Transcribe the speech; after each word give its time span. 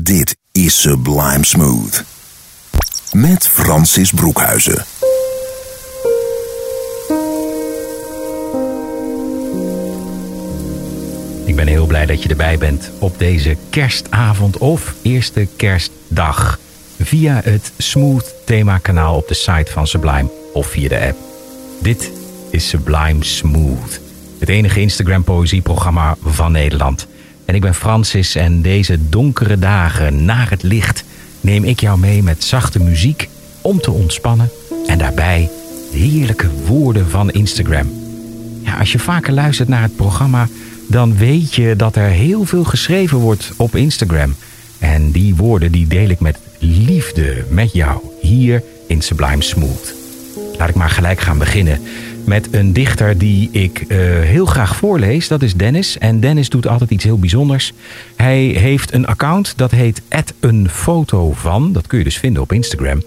Dit 0.00 0.36
is 0.52 0.80
Sublime 0.80 1.44
Smooth. 1.44 2.04
Met 3.12 3.48
Francis 3.48 4.12
Broekhuizen. 4.12 4.84
Ik 11.44 11.56
ben 11.56 11.66
heel 11.66 11.86
blij 11.86 12.06
dat 12.06 12.22
je 12.22 12.28
erbij 12.28 12.58
bent 12.58 12.90
op 12.98 13.18
deze 13.18 13.56
kerstavond 13.70 14.58
of 14.58 14.94
eerste 15.02 15.48
kerstdag. 15.56 16.58
Via 17.00 17.40
het 17.44 17.72
Smooth 17.78 18.34
thema 18.44 18.78
kanaal 18.78 19.16
op 19.16 19.28
de 19.28 19.34
site 19.34 19.72
van 19.72 19.86
Sublime 19.86 20.30
of 20.52 20.66
via 20.66 20.88
de 20.88 21.00
app. 21.00 21.18
Dit 21.82 22.10
is 22.50 22.68
Sublime 22.68 23.24
Smooth. 23.24 24.00
Het 24.38 24.48
enige 24.48 24.80
Instagram 24.80 25.24
poëzieprogramma 25.24 26.16
van 26.22 26.52
Nederland. 26.52 27.06
En 27.46 27.54
ik 27.54 27.60
ben 27.60 27.74
Francis 27.74 28.34
en 28.34 28.62
deze 28.62 29.08
donkere 29.08 29.58
dagen 29.58 30.24
naar 30.24 30.50
het 30.50 30.62
licht 30.62 31.04
neem 31.40 31.64
ik 31.64 31.80
jou 31.80 31.98
mee 31.98 32.22
met 32.22 32.44
zachte 32.44 32.82
muziek 32.82 33.28
om 33.60 33.80
te 33.80 33.90
ontspannen 33.90 34.50
en 34.86 34.98
daarbij 34.98 35.50
heerlijke 35.92 36.50
woorden 36.66 37.10
van 37.10 37.30
Instagram. 37.30 37.92
Ja, 38.62 38.78
als 38.78 38.92
je 38.92 38.98
vaker 38.98 39.32
luistert 39.32 39.68
naar 39.68 39.82
het 39.82 39.96
programma, 39.96 40.48
dan 40.88 41.16
weet 41.16 41.54
je 41.54 41.76
dat 41.76 41.96
er 41.96 42.08
heel 42.08 42.44
veel 42.44 42.64
geschreven 42.64 43.18
wordt 43.18 43.52
op 43.56 43.76
Instagram. 43.76 44.34
En 44.78 45.10
die 45.10 45.34
woorden 45.34 45.72
die 45.72 45.86
deel 45.86 46.08
ik 46.08 46.20
met 46.20 46.38
liefde 46.58 47.44
met 47.48 47.72
jou 47.72 48.00
hier 48.20 48.62
in 48.86 49.02
Sublime 49.02 49.42
Smooth. 49.42 49.94
Laat 50.58 50.68
ik 50.68 50.74
maar 50.74 50.90
gelijk 50.90 51.20
gaan 51.20 51.38
beginnen 51.38 51.80
met 52.26 52.48
een 52.50 52.72
dichter 52.72 53.18
die 53.18 53.48
ik 53.52 53.84
uh, 53.88 53.98
heel 54.20 54.46
graag 54.46 54.76
voorlees. 54.76 55.28
Dat 55.28 55.42
is 55.42 55.54
Dennis. 55.54 55.98
En 55.98 56.20
Dennis 56.20 56.48
doet 56.48 56.68
altijd 56.68 56.90
iets 56.90 57.04
heel 57.04 57.18
bijzonders. 57.18 57.72
Hij 58.16 58.42
heeft 58.42 58.92
een 58.92 59.06
account 59.06 59.52
dat 59.56 59.70
heet 59.70 60.02
een 60.40 60.68
foto 60.70 61.32
van. 61.32 61.72
Dat 61.72 61.86
kun 61.86 61.98
je 61.98 62.04
dus 62.04 62.18
vinden 62.18 62.42
op 62.42 62.52
Instagram. 62.52 63.02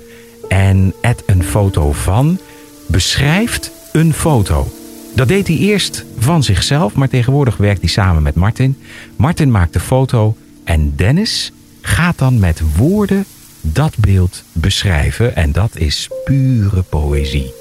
En 0.47 0.93
een 1.25 1.43
foto 1.43 1.91
van 1.91 2.39
beschrijft 2.87 3.71
een 3.91 4.13
foto. 4.13 4.71
Dat 5.15 5.27
deed 5.27 5.47
hij 5.47 5.57
eerst 5.57 6.05
van 6.17 6.43
zichzelf, 6.43 6.93
maar 6.93 7.09
tegenwoordig 7.09 7.57
werkt 7.57 7.81
hij 7.81 7.89
samen 7.89 8.23
met 8.23 8.35
Martin. 8.35 8.77
Martin 9.15 9.51
maakt 9.51 9.73
de 9.73 9.79
foto 9.79 10.35
en 10.63 10.93
Dennis 10.95 11.51
gaat 11.81 12.17
dan 12.17 12.39
met 12.39 12.61
woorden 12.75 13.25
dat 13.61 13.97
beeld 13.97 14.43
beschrijven. 14.51 15.35
En 15.35 15.51
dat 15.51 15.71
is 15.77 16.09
pure 16.23 16.81
poëzie. 16.81 17.53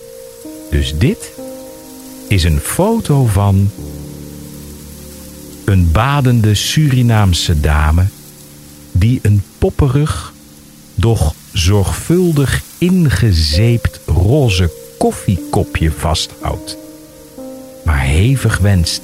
Dus 0.70 0.98
dit 0.98 1.32
is 2.28 2.44
een 2.44 2.60
foto 2.60 3.24
van 3.24 3.70
een 5.64 5.92
badende 5.92 6.54
Surinaamse 6.54 7.60
dame 7.60 8.06
die 8.92 9.18
een 9.22 9.42
popperig, 9.58 10.32
doch 10.94 11.34
zorgvuldig 11.52 12.62
ingezeept 12.78 14.00
roze 14.06 14.70
koffiekopje 14.98 15.92
vasthoudt, 15.92 16.76
maar 17.84 18.00
hevig 18.00 18.58
wenst 18.58 19.02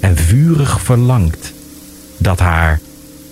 en 0.00 0.16
vurig 0.16 0.80
verlangt 0.80 1.52
dat 2.16 2.38
haar 2.38 2.80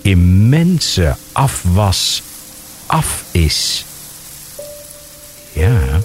immense 0.01 1.15
afwas 1.31 2.23
af 2.85 3.23
is. 3.31 3.85
Ja, 5.53 6.01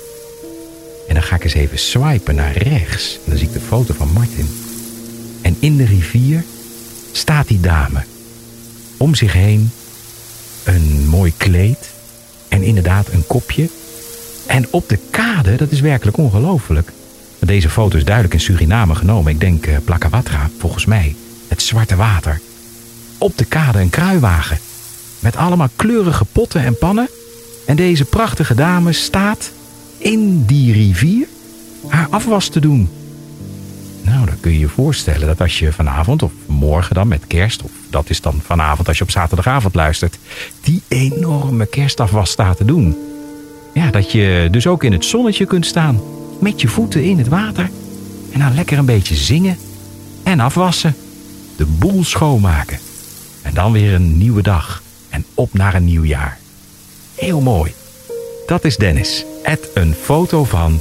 en 1.09 1.15
dan 1.15 1.23
ga 1.23 1.35
ik 1.37 1.45
eens 1.45 1.55
even 1.55 1.79
swipen 1.79 2.35
naar 2.35 2.57
rechts. 2.57 3.15
En 3.15 3.31
dan 3.31 3.39
zie 3.39 3.47
ik 3.47 3.53
de 3.53 3.61
foto 3.61 3.95
van 3.95 4.13
Martin. 4.13 4.49
En 5.43 5.57
in 5.59 5.77
de 5.77 5.85
rivier 5.85 6.45
staat 7.13 7.49
die 7.49 7.61
dame. 7.61 8.03
Om 8.97 9.15
zich 9.15 9.33
heen 9.33 9.71
een 10.65 11.07
mooi 11.07 11.33
kleed. 11.37 11.91
En 12.49 12.63
inderdaad 12.63 13.09
een 13.09 13.27
kopje. 13.27 13.69
En 14.47 14.67
op 14.71 14.89
de 14.89 14.99
kade, 15.11 15.57
dat 15.57 15.71
is 15.71 15.81
werkelijk 15.81 16.17
ongelooflijk. 16.17 16.93
Deze 17.39 17.71
foto 17.71 17.97
is 17.97 18.05
duidelijk 18.05 18.35
in 18.35 18.41
Suriname 18.41 18.95
genomen. 18.95 19.33
Ik 19.33 19.41
denk 19.41 19.67
uh, 19.67 19.77
Plakawatra, 19.85 20.51
volgens 20.59 20.85
mij. 20.85 21.17
Het 21.49 21.63
zwarte 21.63 21.97
water. 21.97 22.41
Op 23.19 23.39
de 23.39 23.45
kade 23.45 23.81
een 23.81 23.91
kruiwagen. 23.91 24.59
Met 25.19 25.37
allemaal 25.37 25.69
kleurige 25.77 26.25
potten 26.25 26.65
en 26.65 26.79
pannen. 26.79 27.09
En 27.67 27.77
deze 27.77 28.05
prachtige 28.05 28.55
dame 28.55 28.93
staat 28.93 29.51
in 29.99 30.45
die 30.45 30.73
rivier 30.73 31.27
haar 31.89 32.07
afwas 32.11 32.49
te 32.49 32.61
doen. 32.61 32.89
Nou, 34.03 34.27
dan 34.27 34.41
kun 34.41 34.53
je 34.53 34.59
je 34.59 34.69
voorstellen 34.69 35.27
dat 35.27 35.41
als 35.41 35.59
je 35.59 35.73
vanavond 35.73 36.23
of 36.23 36.33
morgen 36.47 36.95
dan 36.95 37.09
met 37.09 37.27
kerst, 37.27 37.63
of 37.63 37.71
dat 37.91 38.11
is 38.11 38.21
dan 38.21 38.41
vanavond 38.45 38.89
als 38.89 38.99
je 38.99 39.05
op 39.05 39.11
zaterdagavond 39.11 39.75
luistert, 39.75 40.19
die 40.61 40.83
enorme 40.89 41.67
kerstafwas 41.67 42.31
staat 42.31 42.57
te 42.57 42.65
doen. 42.65 42.97
Ja, 43.75 43.91
dat 43.91 44.13
je 44.13 44.49
dus 44.51 44.67
ook 44.67 44.85
in 44.85 44.93
het 44.93 45.05
zonnetje 45.05 45.47
kunt 45.47 45.67
staan, 45.67 46.01
met 46.41 46.61
je 46.61 46.69
voeten 46.69 47.03
in 47.03 47.19
het 47.19 47.29
water 47.29 47.71
en 48.33 48.39
dan 48.41 48.55
lekker 48.55 48.79
een 48.79 48.85
beetje 48.85 49.15
zingen 49.15 49.59
en 50.23 50.41
afwassen. 50.41 50.97
De 51.57 51.67
boel 51.67 52.05
schoonmaken. 52.05 52.79
En 53.43 53.55
dan 53.55 53.73
weer 53.73 53.95
een 53.95 54.19
nieuwe 54.19 54.43
dag 54.43 54.83
en 55.09 55.25
op 55.35 55.53
naar 55.55 55.75
een 55.75 55.85
nieuw 55.85 56.05
jaar. 56.05 56.39
Heel 57.15 57.41
mooi. 57.41 57.73
Dat 58.47 58.65
is 58.65 58.77
Dennis. 58.77 59.25
Et 59.43 59.69
een 59.75 59.95
foto 59.95 60.45
van 60.45 60.81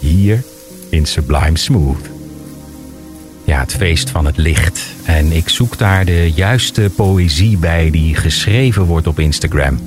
hier 0.00 0.42
in 0.88 1.06
Sublime 1.06 1.58
Smooth. 1.58 2.10
Ja, 3.44 3.60
het 3.60 3.74
feest 3.74 4.10
van 4.10 4.26
het 4.26 4.36
licht. 4.36 4.82
En 5.04 5.32
ik 5.32 5.48
zoek 5.48 5.78
daar 5.78 6.04
de 6.04 6.32
juiste 6.34 6.90
poëzie 6.96 7.58
bij 7.58 7.90
die 7.90 8.14
geschreven 8.14 8.84
wordt 8.84 9.06
op 9.06 9.18
Instagram. 9.18 9.78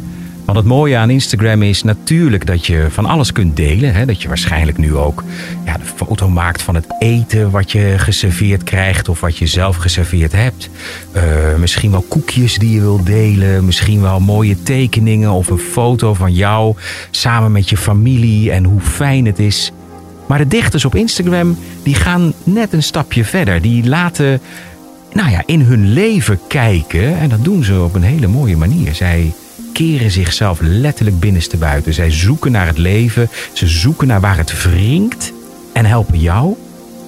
Want 0.50 0.62
het 0.62 0.70
mooie 0.70 0.98
aan 0.98 1.10
Instagram 1.10 1.62
is 1.64 1.84
natuurlijk 1.84 2.46
dat 2.46 2.66
je 2.66 2.88
van 2.90 3.06
alles 3.06 3.32
kunt 3.32 3.56
delen. 3.56 3.94
Hè? 3.94 4.06
Dat 4.06 4.22
je 4.22 4.28
waarschijnlijk 4.28 4.78
nu 4.78 4.96
ook 4.96 5.24
ja, 5.66 5.78
de 5.78 5.86
foto 5.96 6.30
maakt 6.30 6.62
van 6.62 6.76
het 6.76 6.86
eten 7.00 7.52
wat 7.52 7.72
je 7.72 7.94
geserveerd 7.98 8.64
krijgt 8.64 9.10
of 9.10 9.20
wat 9.20 9.38
je 9.38 9.48
zelf 9.48 9.76
geserveerd 9.76 10.32
hebt. 10.32 10.70
Uh, 11.16 11.24
misschien 11.58 11.92
wel 11.92 12.06
koekjes 12.08 12.58
die 12.58 12.74
je 12.74 12.82
wilt 12.82 13.06
delen. 13.06 13.66
Misschien 13.66 14.02
wel 14.02 14.20
mooie 14.20 14.64
tekeningen 14.64 15.32
of 15.32 15.50
een 15.50 15.58
foto 15.58 16.14
van 16.14 16.34
jou 16.34 16.76
samen 17.12 17.52
met 17.52 17.70
je 17.70 17.78
familie 17.78 18.52
en 18.52 18.64
hoe 18.64 18.82
fijn 18.82 19.26
het 19.26 19.40
is. 19.40 19.72
Maar 20.28 20.38
de 20.38 20.48
dichters 20.48 20.86
op 20.86 20.96
Instagram 20.96 21.58
die 21.84 21.96
gaan 21.96 22.34
net 22.44 22.74
een 22.74 22.84
stapje 22.84 23.26
verder. 23.26 23.62
Die 23.62 23.88
laten 23.88 24.42
nou 25.14 25.30
ja, 25.30 25.44
in 25.46 25.62
hun 25.62 25.94
leven 25.94 26.40
kijken 26.48 27.20
en 27.20 27.30
dat 27.30 27.44
doen 27.44 27.64
ze 27.64 27.82
op 27.82 27.96
een 27.96 28.04
hele 28.04 28.28
mooie 28.28 28.58
manier. 28.58 28.96
Zij 28.96 29.34
keren 29.80 30.12
zichzelf 30.12 30.60
letterlijk 30.62 31.20
binnenstebuiten. 31.20 31.94
Zij 31.94 32.12
zoeken 32.12 32.52
naar 32.52 32.68
het 32.68 32.78
leven, 32.78 33.30
ze 33.54 33.68
zoeken 33.68 34.08
naar 34.08 34.22
waar 34.22 34.38
het 34.38 34.64
wringt 34.64 35.34
en 35.74 35.86
helpen 35.86 36.20
jou 36.20 36.56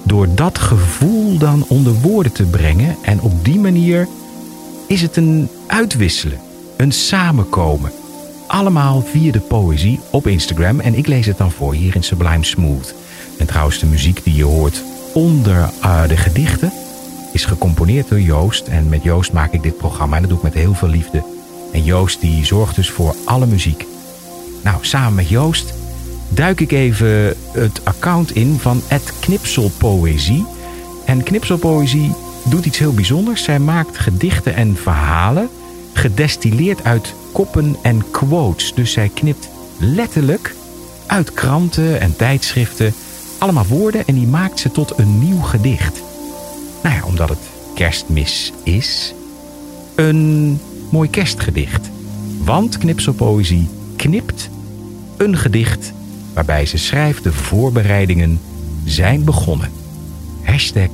door 0.04 0.36
dat 0.36 0.58
gevoel 0.58 1.38
dan 1.38 1.66
onder 1.68 1.94
woorden 1.94 2.32
te 2.32 2.44
brengen. 2.44 2.96
En 3.02 3.22
op 3.22 3.46
die 3.46 3.60
manier 3.60 4.08
is 4.88 5.02
het 5.02 5.16
een 5.16 5.50
uitwisselen, 5.68 6.40
een 6.78 6.92
samenkomen. 6.92 7.92
Allemaal 8.48 9.02
via 9.02 9.32
de 9.32 9.40
poëzie 9.40 10.00
op 10.10 10.28
Instagram 10.28 10.80
en 10.80 10.96
ik 10.96 11.08
lees 11.08 11.26
het 11.26 11.38
dan 11.38 11.52
voor 11.52 11.74
hier 11.74 11.96
in 11.96 12.04
Sublime 12.04 12.44
Smooth. 12.44 12.96
En 13.38 13.46
trouwens, 13.46 13.80
de 13.80 13.86
muziek 13.86 14.24
die 14.24 14.36
je 14.36 14.44
hoort 14.44 14.84
onder 15.14 15.70
uh, 15.84 16.08
de 16.08 16.18
gedichten 16.18 16.74
is 17.34 17.46
gecomponeerd 17.46 18.10
door 18.10 18.22
Joost. 18.22 18.68
En 18.68 18.90
met 18.90 19.04
Joost 19.04 19.34
maak 19.34 19.54
ik 19.54 19.64
dit 19.64 19.78
programma 19.78 20.16
en 20.16 20.22
dat 20.22 20.30
doe 20.30 20.40
ik 20.40 20.44
met 20.44 20.54
heel 20.54 20.74
veel 20.74 20.88
liefde. 20.88 21.40
En 21.72 21.84
Joost 21.84 22.22
die 22.22 22.46
zorgt 22.46 22.76
dus 22.76 22.90
voor 22.90 23.16
alle 23.26 23.46
muziek. 23.46 23.86
Nou, 24.64 24.78
samen 24.82 25.16
met 25.16 25.30
Joost 25.30 25.74
duik 26.30 26.60
ik 26.60 26.72
even 26.72 27.36
het 27.52 27.86
account 27.86 28.36
in 28.36 28.58
van 28.60 28.82
Knipselpoëzie. 29.20 30.46
En 31.06 31.24
Knipselpoëzie 31.24 32.14
doet 32.44 32.66
iets 32.66 32.78
heel 32.78 32.94
bijzonders. 32.94 33.44
Zij 33.44 33.60
maakt 33.60 33.98
gedichten 33.98 34.56
en 34.56 34.76
verhalen 34.76 35.50
gedestilleerd 35.94 36.84
uit 36.84 37.14
koppen 37.32 37.76
en 37.82 38.12
quotes. 38.12 38.74
Dus 38.74 38.92
zij 38.92 39.10
knipt 39.14 39.50
letterlijk 39.78 40.56
uit 41.06 41.34
kranten 41.34 42.00
en 42.00 42.16
tijdschriften 42.16 42.94
allemaal 43.38 43.66
woorden 43.66 44.08
en 44.08 44.14
die 44.14 44.28
maakt 44.28 44.60
ze 44.60 44.72
tot 44.72 44.98
een 44.98 45.20
nieuw 45.20 45.42
gedicht. 45.42 46.02
Nou 46.84 46.96
ja, 46.96 47.06
omdat 47.06 47.30
het 47.30 47.50
kerstmis 47.76 48.54
is. 48.64 49.14
Een 49.96 50.60
mooi 50.92 51.10
kerstgedicht. 51.10 51.90
Want 52.44 52.78
knipselpoëzie 52.78 53.70
knipt 53.96 54.50
een 55.18 55.38
gedicht 55.38 55.94
waarbij 56.34 56.66
ze 56.66 56.78
schrijft 56.78 57.24
de 57.24 57.34
voorbereidingen 57.34 58.40
zijn 58.86 59.24
begonnen. 59.24 59.72
Hashtag 60.44 60.90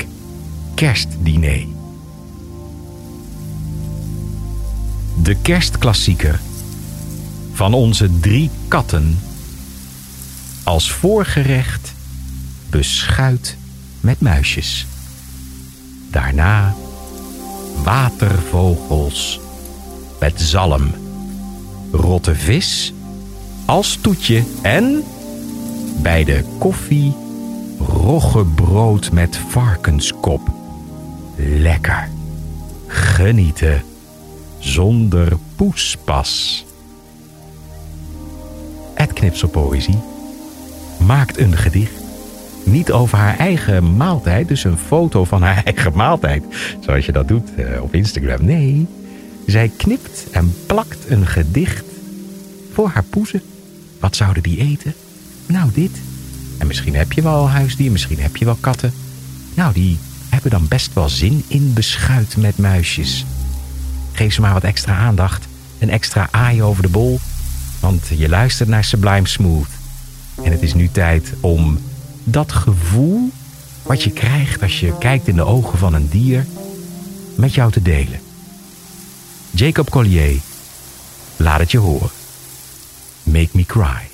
kerstdiner. 0.74 1.66
De 5.24 5.36
kerstklassieker 5.42 6.40
van 7.54 7.74
onze 7.74 8.20
drie 8.20 8.50
katten 8.68 9.20
als 10.64 10.92
voorgerecht 10.92 11.94
beschuit 12.70 13.58
met 14.00 14.22
muisjes. 14.22 14.86
Daarna 16.12 16.76
watervogels 17.84 19.40
met 20.20 20.42
zalm, 20.42 20.92
rotte 21.92 22.36
vis 22.36 22.94
als 23.66 23.98
toetje 24.02 24.44
en 24.62 25.04
bij 26.02 26.24
de 26.24 26.44
koffie 26.58 27.16
roggebrood 27.80 29.12
met 29.12 29.38
varkenskop. 29.38 30.42
Lekker. 31.36 32.10
Genieten 32.88 33.82
zonder 34.60 35.38
poespas. 35.56 36.66
Het 38.94 39.14
Knipselpoëzie 39.14 40.00
maakt 41.06 41.38
een 41.38 41.58
gedicht. 41.58 41.92
Niet 42.64 42.92
over 42.92 43.18
haar 43.18 43.38
eigen 43.38 43.98
maaltijd, 43.98 44.48
dus 44.48 44.64
een 44.64 44.78
foto 44.78 45.24
van 45.24 45.42
haar 45.42 45.64
eigen 45.66 45.94
maaltijd. 45.96 46.44
Zoals 46.80 47.06
je 47.06 47.12
dat 47.12 47.28
doet 47.28 47.56
eh, 47.56 47.82
op 47.82 47.94
Instagram. 47.94 48.46
Nee, 48.46 48.88
zij 49.48 49.72
knipt 49.78 50.26
en 50.32 50.56
plakt 50.66 51.10
een 51.10 51.28
gedicht 51.28 51.86
voor 52.74 52.90
haar 52.90 53.04
poezen. 53.04 53.42
Wat 54.00 54.16
zouden 54.16 54.44
die 54.44 54.60
eten? 54.60 54.94
Nou, 55.46 55.72
dit. 55.74 55.92
En 56.58 56.68
misschien 56.68 56.96
heb 56.96 57.12
je 57.12 57.22
wel 57.22 57.50
huisdier, 57.50 57.92
misschien 57.92 58.20
heb 58.20 58.38
je 58.38 58.46
wel 58.46 58.58
katten. 58.60 58.94
Nou, 59.54 59.74
die 59.74 59.98
hebben 60.30 60.52
dan 60.52 60.68
best 60.68 60.94
wel 60.94 61.10
zin 61.10 61.44
in 61.48 61.74
beschuit 61.74 62.38
met 62.38 62.58
muisjes. 62.58 63.26
Geef 64.12 64.34
ze 64.34 64.42
maar 64.42 64.54
wat 64.54 64.64
extra 64.64 64.98
aandacht. 64.98 65.48
Een 65.80 65.90
extra 65.90 66.28
aai 66.32 66.64
over 66.64 66.82
de 66.82 66.90
bol. 66.90 67.20
Want 67.80 68.08
je 68.16 68.30
luistert 68.30 68.70
naar 68.70 68.84
Sublime 68.84 69.28
Smooth. 69.28 69.70
En 70.44 70.52
het 70.52 70.62
is 70.62 70.74
nu 70.74 70.90
tijd 70.92 71.34
om 71.40 71.80
dat 72.24 72.52
gevoel 72.52 73.32
wat 73.84 74.04
je 74.04 74.12
krijgt 74.12 74.62
als 74.62 74.80
je 74.80 74.98
kijkt 74.98 75.28
in 75.28 75.36
de 75.36 75.46
ogen 75.46 75.78
van 75.78 75.94
een 75.94 76.10
dier 76.10 76.46
met 77.36 77.54
jou 77.54 77.72
te 77.72 77.82
delen. 77.82 78.20
Jacob 79.58 79.90
Collier, 79.90 80.42
laat 81.38 81.60
het 81.60 81.72
je 81.72 81.78
horen. 81.78 82.10
Make 83.24 83.50
me 83.54 83.66
cry. 83.66 84.08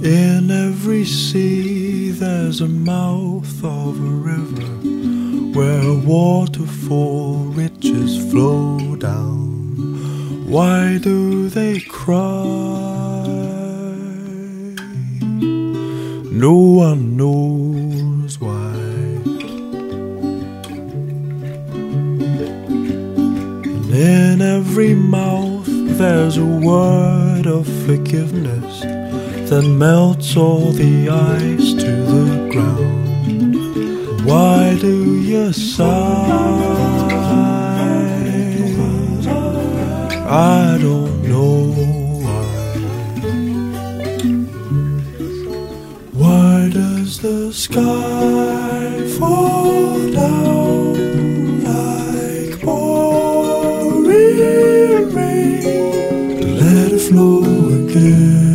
In 0.00 0.50
every 0.50 1.04
sea 1.04 2.10
there's 2.18 2.60
a 2.60 2.68
mouth 2.68 3.62
of 3.62 3.98
a 3.98 4.20
river 4.22 4.66
where 5.52 5.92
waterfall 6.04 7.52
riches 7.54 8.18
flow 8.30 8.96
down. 8.98 10.44
Why 10.46 10.98
do 11.00 11.48
they 11.48 11.80
cry? 11.80 12.55
The 30.76 31.08
ice 31.08 31.72
to 31.72 31.90
the 32.12 32.48
ground. 32.52 34.26
Why 34.26 34.76
do 34.78 35.16
you 35.20 35.52
sigh? 35.52 35.86
I 40.28 40.78
don't 40.80 41.22
know 41.22 41.72
why. 42.24 42.46
Why 46.12 46.68
does 46.70 47.20
the 47.20 47.52
sky 47.52 49.06
fall 49.18 50.10
down 50.12 50.94
like 51.64 52.60
pouring 52.60 54.04
rain? 55.14 56.58
Let 56.60 56.92
it 56.92 57.00
flow 57.08 57.44
again. 57.80 58.45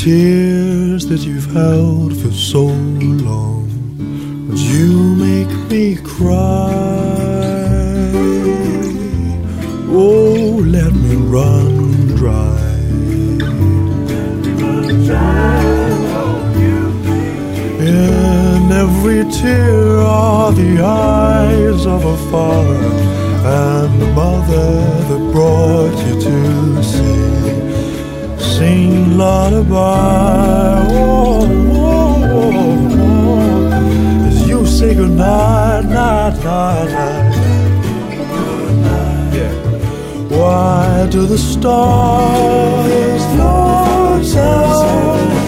Tears 0.00 0.49
la, 36.44 36.84
la. 36.84 37.30
Why 40.40 41.06
do 41.10 41.26
the 41.26 41.36
stars 41.36 43.24
not 43.36 44.24
sound? 44.24 45.39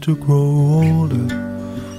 To 0.00 0.16
grow 0.16 0.80
older, 0.82 1.28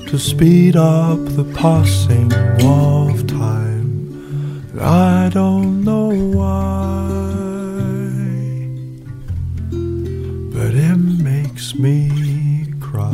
to 0.07 0.17
speed 0.17 0.75
up 0.75 1.19
the 1.35 1.43
passing 1.53 2.33
of 2.63 3.27
time. 3.27 4.71
I 4.79 5.29
don't 5.31 5.83
know 5.83 6.09
why, 6.09 7.07
but 10.51 10.73
it 10.73 10.97
makes 10.97 11.75
me 11.75 12.73
cry. 12.79 13.11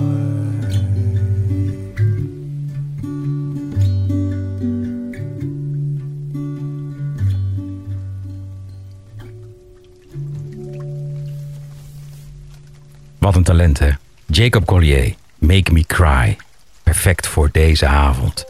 Wat 13.19 13.35
een 13.35 13.43
talent, 13.43 13.79
hè? 13.79 13.89
Jacob 14.37 14.65
Collier, 14.65 15.15
Make 15.37 15.73
Me 15.73 15.85
Cry. 15.85 16.37
Perfect 16.83 17.27
voor 17.27 17.49
deze 17.51 17.85
avond. 17.85 18.45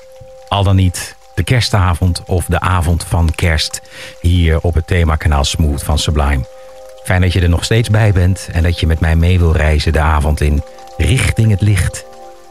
Al 0.48 0.64
dan 0.64 0.76
niet 0.76 1.16
de 1.36 1.44
kerstavond 1.44 2.24
of 2.26 2.46
de 2.46 2.60
avond 2.60 3.04
van 3.04 3.32
kerst 3.36 3.82
hier 4.22 4.60
op 4.60 4.74
het 4.74 4.88
themakanaal 4.88 5.44
Smooth 5.44 5.84
van 5.84 6.00
Sublime. 6.00 6.46
Fijn 7.04 7.22
dat 7.22 7.34
je 7.34 7.42
er 7.42 7.50
nog 7.50 7.64
steeds 7.64 7.90
bij 7.90 8.12
bent 8.12 8.50
en 8.52 8.64
dat 8.64 8.80
je 8.80 8.88
met 8.88 9.00
mij 9.00 9.16
mee 9.16 9.40
wil 9.40 9.52
reizen 9.52 9.94
de 9.94 10.00
avond 10.00 10.42
in 10.42 10.64
richting 10.98 11.52
het 11.52 11.62
licht. 11.62 12.06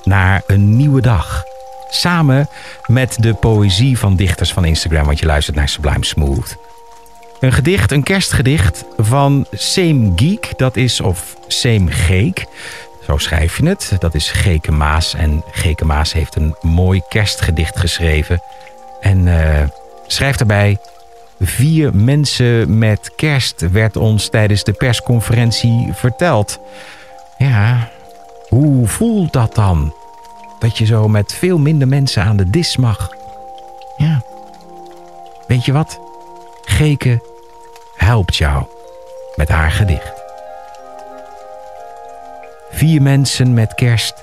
Naar 0.05 0.43
een 0.47 0.77
nieuwe 0.77 1.01
dag. 1.01 1.45
Samen 1.91 2.49
met 2.87 3.17
de 3.21 3.35
poëzie 3.35 3.99
van 3.99 4.17
dichters 4.17 4.53
van 4.53 4.65
Instagram, 4.65 5.05
want 5.07 5.19
je 5.19 5.27
luistert 5.27 5.57
naar 5.57 5.69
Sublime 5.69 6.05
Smooth. 6.05 6.57
Een 7.41 7.53
gedicht, 7.53 7.93
een 7.93 8.03
kerstgedicht 8.03 8.85
van 8.97 9.47
Same 9.53 10.13
Geek, 10.17 10.53
dat 10.57 10.77
is 10.77 11.01
of 11.01 11.37
Same 11.47 11.91
Geek. 11.91 12.47
Zo 13.07 13.19
schrijf 13.19 13.57
je 13.57 13.69
het. 13.69 13.97
Dat 13.99 14.15
is 14.15 14.31
Geke 14.31 14.73
Maas. 14.73 15.15
En 15.15 15.43
Geke 15.51 15.85
Maas 15.85 16.13
heeft 16.13 16.37
een 16.37 16.57
mooi 16.61 17.03
kerstgedicht 17.09 17.79
geschreven. 17.79 18.43
En 19.01 19.27
uh, 19.27 19.63
schrijft 20.07 20.39
daarbij... 20.39 20.79
Vier 21.41 21.95
mensen 21.95 22.79
met 22.79 23.13
kerst 23.17 23.71
werd 23.71 23.97
ons 23.97 24.29
tijdens 24.29 24.65
de 24.65 24.73
persconferentie 24.73 25.91
verteld. 25.93 26.59
Ja, 27.39 27.89
hoe 28.49 28.87
voelt 28.87 29.33
dat 29.33 29.55
dan? 29.55 29.95
Dat 30.59 30.79
je 30.79 30.85
zo 30.85 31.09
met 31.09 31.35
veel 31.35 31.59
minder 31.59 31.89
mensen 31.89 32.23
aan 32.23 32.37
de 32.37 32.51
dis 32.51 32.77
mag. 32.77 33.11
Ja. 33.97 34.23
Weet 35.47 35.65
je 35.65 35.73
wat? 35.73 36.01
Geke 36.63 37.21
helpt 37.97 38.37
jou 38.37 38.65
met 39.35 39.49
haar 39.49 39.71
gedicht. 39.71 40.26
Vier 42.77 43.03
mensen 43.03 43.55
met 43.55 43.75
kerst. 43.75 44.15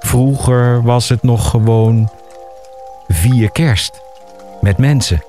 Vroeger 0.00 0.82
was 0.82 1.08
het 1.08 1.22
nog 1.22 1.50
gewoon 1.50 2.10
vier 3.08 3.50
kerst 3.50 4.00
met 4.60 4.78
mensen. 4.78 5.24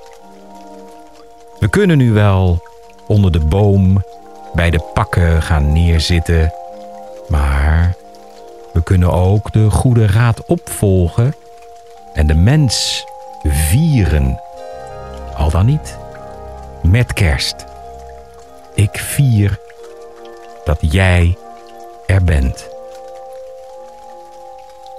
We 1.60 1.68
kunnen 1.70 1.98
nu 1.98 2.12
wel 2.12 2.62
onder 3.08 3.32
de 3.32 3.40
boom 3.40 4.04
bij 4.54 4.70
de 4.70 4.80
pakken 4.94 5.42
gaan 5.42 5.74
neerzitten, 5.74 6.54
maar 7.28 7.96
we 8.74 8.84
kunnen 8.84 9.12
ook 9.12 9.52
de 9.52 9.70
goede 9.70 10.08
raad 10.08 10.46
opvolgen 10.46 11.36
en 12.14 12.28
de 12.28 12.36
mens 12.36 13.06
vieren. 13.44 14.42
Al 15.38 15.50
dan 15.50 15.66
niet 15.66 15.98
met 16.82 17.14
kerst. 17.14 17.66
Ik 18.74 18.98
vier 18.98 19.60
dat 20.64 20.78
jij 20.80 21.38
er 22.08 22.24
bent. 22.24 22.70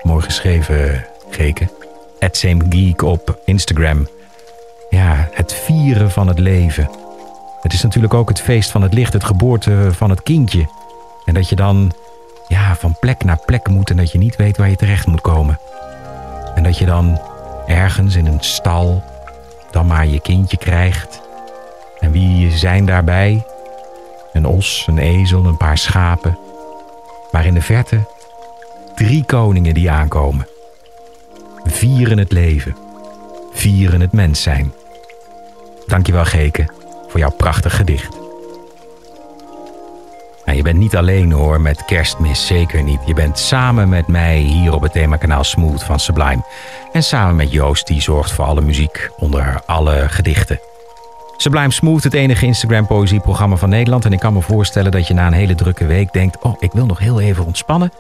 Mooi 0.02 0.25
geschreven, 0.25 1.06
Geke. 1.30 1.68
Geek 2.18 3.02
op 3.02 3.38
Instagram. 3.44 4.08
Ja, 4.90 5.28
het 5.32 5.54
vieren 5.54 6.10
van 6.10 6.28
het 6.28 6.38
leven. 6.38 6.90
Het 7.60 7.72
is 7.72 7.82
natuurlijk 7.82 8.14
ook 8.14 8.28
het 8.28 8.40
feest 8.40 8.70
van 8.70 8.82
het 8.82 8.94
licht, 8.94 9.12
het 9.12 9.25
geboorte 9.25 9.88
van 9.92 10.10
het 10.10 10.22
kindje. 10.22 10.68
En 11.25 11.34
dat 11.34 11.48
je 11.48 11.56
dan 11.56 11.92
ja, 12.48 12.76
van 12.76 12.96
plek 13.00 13.25
naar 13.25 13.40
plek 13.46 13.68
moet 13.68 13.90
en 13.90 13.96
dat 13.96 14.12
je 14.12 14.18
niet 14.18 14.36
weet 14.36 14.56
waar 14.56 14.70
je 14.70 14.76
terecht 14.76 15.06
moet 15.06 15.20
komen. 15.20 15.58
En 16.54 16.62
dat 16.62 16.78
je 16.78 16.86
dan 16.86 17.20
ergens 17.66 18.16
in 18.16 18.26
een 18.26 18.40
stal 18.40 19.02
dan 19.70 19.86
maar 19.86 20.06
je 20.06 20.20
kindje 20.20 20.56
krijgt. 20.56 21.20
En 22.00 22.10
wie 22.10 22.50
zijn 22.50 22.86
daarbij? 22.86 23.46
Een 24.32 24.46
os, 24.46 24.84
een 24.88 24.98
ezel, 24.98 25.44
een 25.44 25.56
paar 25.56 25.78
schapen. 25.78 26.38
Maar 27.30 27.47
in 27.47 27.54
de 27.54 27.62
verte 27.62 28.06
drie 28.95 29.25
koningen 29.25 29.75
die 29.75 29.90
aankomen. 29.90 30.47
Vieren 31.64 32.18
het 32.18 32.33
leven. 32.33 32.76
Vieren 33.52 34.00
het 34.00 34.12
mens 34.12 34.42
zijn. 34.42 34.73
Dankjewel 35.87 36.25
Geke 36.25 36.66
voor 37.09 37.21
jouw 37.21 37.30
prachtig 37.30 37.76
gedicht. 37.76 38.16
Nou, 40.45 40.59
je 40.59 40.64
bent 40.64 40.78
niet 40.78 40.97
alleen 40.97 41.33
hoor 41.33 41.61
met 41.61 41.85
kerstmis, 41.85 42.47
zeker 42.47 42.83
niet. 42.83 43.00
Je 43.06 43.14
bent 43.14 43.38
samen 43.38 43.88
met 43.88 44.06
mij 44.06 44.38
hier 44.38 44.75
op 44.75 44.83
het 44.83 44.92
themakanaal 44.92 45.45
Smooth 45.45 45.83
van 45.83 46.00
Sublime. 46.00 46.45
En 46.92 47.02
samen 47.02 47.37
met 47.37 47.52
Joost 47.52 47.87
die 47.87 48.00
zorgt 48.00 48.33
voor 48.33 48.45
alle 48.45 48.61
muziek 48.61 49.11
onder 49.16 49.61
alle 49.66 50.09
gedichten. 50.09 50.61
Sublime 51.36 51.72
Smooth, 51.72 52.02
het 52.02 52.14
enige 52.14 52.46
Instagram 52.46 52.86
poëzieprogramma 52.86 53.56
van 53.56 53.68
Nederland. 53.68 54.04
En 54.04 54.12
ik 54.12 54.18
kan 54.18 54.32
me 54.32 54.42
voorstellen 54.42 54.90
dat 54.90 55.06
je 55.06 55.14
na 55.14 55.26
een 55.26 55.32
hele 55.32 55.54
drukke 55.54 55.86
week 55.86 56.12
denkt... 56.12 56.42
oh, 56.42 56.56
ik 56.58 56.72
wil 56.72 56.86
nog 56.86 56.98
heel 56.98 57.20
even 57.20 57.46
ontspannen. 57.46 57.92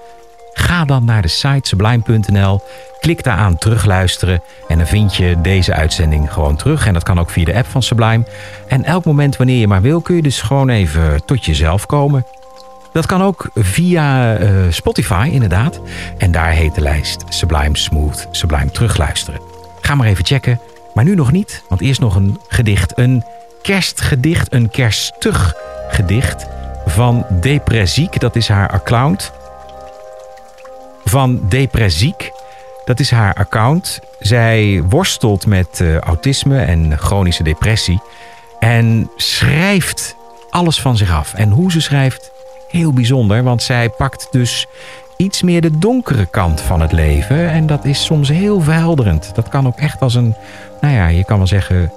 Ga 0.52 0.84
dan 0.84 1.04
naar 1.04 1.22
de 1.22 1.28
site 1.28 1.68
sublime.nl, 1.68 2.60
klik 3.00 3.22
daar 3.22 3.36
aan 3.36 3.58
terugluisteren... 3.58 4.42
en 4.68 4.78
dan 4.78 4.86
vind 4.86 5.16
je 5.16 5.40
deze 5.40 5.74
uitzending 5.74 6.32
gewoon 6.32 6.56
terug. 6.56 6.86
En 6.86 6.92
dat 6.92 7.02
kan 7.02 7.18
ook 7.18 7.30
via 7.30 7.44
de 7.44 7.54
app 7.54 7.66
van 7.66 7.82
Sublime. 7.82 8.24
En 8.68 8.84
elk 8.84 9.04
moment 9.04 9.36
wanneer 9.36 9.58
je 9.58 9.66
maar 9.66 9.82
wil 9.82 10.00
kun 10.00 10.16
je 10.16 10.22
dus 10.22 10.40
gewoon 10.40 10.68
even 10.68 11.24
tot 11.24 11.44
jezelf 11.44 11.86
komen. 11.86 12.26
Dat 12.92 13.06
kan 13.06 13.22
ook 13.22 13.50
via 13.54 14.38
uh, 14.40 14.48
Spotify 14.70 15.28
inderdaad. 15.32 15.80
En 16.18 16.30
daar 16.32 16.50
heet 16.50 16.74
de 16.74 16.80
lijst 16.80 17.24
Sublime 17.28 17.76
Smooth, 17.76 18.28
Sublime 18.30 18.70
Terugluisteren. 18.70 19.40
Ga 19.80 19.94
maar 19.94 20.06
even 20.06 20.24
checken... 20.24 20.60
Maar 20.96 21.04
nu 21.04 21.14
nog 21.14 21.32
niet, 21.32 21.62
want 21.68 21.80
eerst 21.80 22.00
nog 22.00 22.14
een 22.14 22.40
gedicht. 22.48 22.98
Een 22.98 23.24
kerstgedicht, 23.62 24.52
een 24.52 24.70
kerstig 24.70 25.54
gedicht 25.88 26.46
van 26.86 27.26
Depressiek. 27.40 28.20
Dat 28.20 28.36
is 28.36 28.48
haar 28.48 28.68
account. 28.70 29.32
Van 31.04 31.48
Depressiek. 31.48 32.30
Dat 32.84 33.00
is 33.00 33.10
haar 33.10 33.34
account. 33.34 34.00
Zij 34.18 34.82
worstelt 34.88 35.46
met 35.46 35.80
uh, 35.80 35.98
autisme 35.98 36.60
en 36.60 36.98
chronische 36.98 37.42
depressie. 37.42 38.02
En 38.58 39.10
schrijft 39.16 40.16
alles 40.50 40.80
van 40.80 40.96
zich 40.96 41.12
af. 41.12 41.34
En 41.34 41.50
hoe 41.50 41.70
ze 41.70 41.80
schrijft, 41.80 42.30
heel 42.68 42.92
bijzonder. 42.92 43.42
Want 43.42 43.62
zij 43.62 43.88
pakt 43.90 44.28
dus 44.30 44.66
iets 45.16 45.42
meer 45.42 45.60
de 45.60 45.78
donkere 45.78 46.26
kant 46.26 46.60
van 46.60 46.80
het 46.80 46.92
leven. 46.92 47.50
En 47.50 47.66
dat 47.66 47.84
is 47.84 48.04
soms 48.04 48.28
heel 48.28 48.60
verhelderend. 48.60 49.34
Dat 49.34 49.48
kan 49.48 49.66
ook 49.66 49.78
echt 49.78 50.00
als 50.00 50.14
een 50.14 50.34
nou 50.80 50.94
ja, 50.94 51.06
je 51.06 51.24
kan 51.24 51.36
wel 51.36 51.46
zeggen, 51.46 51.92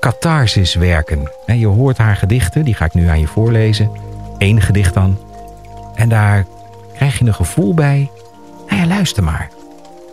catharsis 0.00 0.74
werken. 0.74 1.30
En 1.46 1.58
je 1.58 1.66
hoort 1.66 1.98
haar 1.98 2.16
gedichten, 2.16 2.64
die 2.64 2.74
ga 2.74 2.84
ik 2.84 2.94
nu 2.94 3.06
aan 3.06 3.20
je 3.20 3.26
voorlezen. 3.26 3.90
Eén 4.38 4.60
gedicht 4.60 4.94
dan. 4.94 5.18
En 5.94 6.08
daar 6.08 6.46
krijg 6.94 7.18
je 7.18 7.24
een 7.24 7.34
gevoel 7.34 7.74
bij. 7.74 8.10
Nou 8.68 8.80
ja, 8.80 8.86
luister 8.86 9.24
maar. 9.24 9.50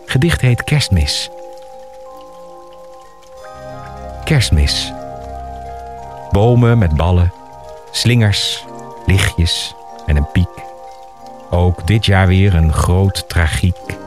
Gedicht 0.06 0.40
heet 0.40 0.64
Kerstmis. 0.64 1.30
Kerstmis. 4.24 4.92
Bomen 6.30 6.78
met 6.78 6.96
ballen, 6.96 7.32
slingers, 7.90 8.64
lichtjes 9.06 9.74
en 10.06 10.16
een 10.16 10.30
piek. 10.32 10.69
Ook 11.50 11.86
dit 11.86 12.06
jaar 12.06 12.26
weer 12.26 12.54
een 12.54 12.72
groot 12.72 13.28
tragiek. 13.28 13.98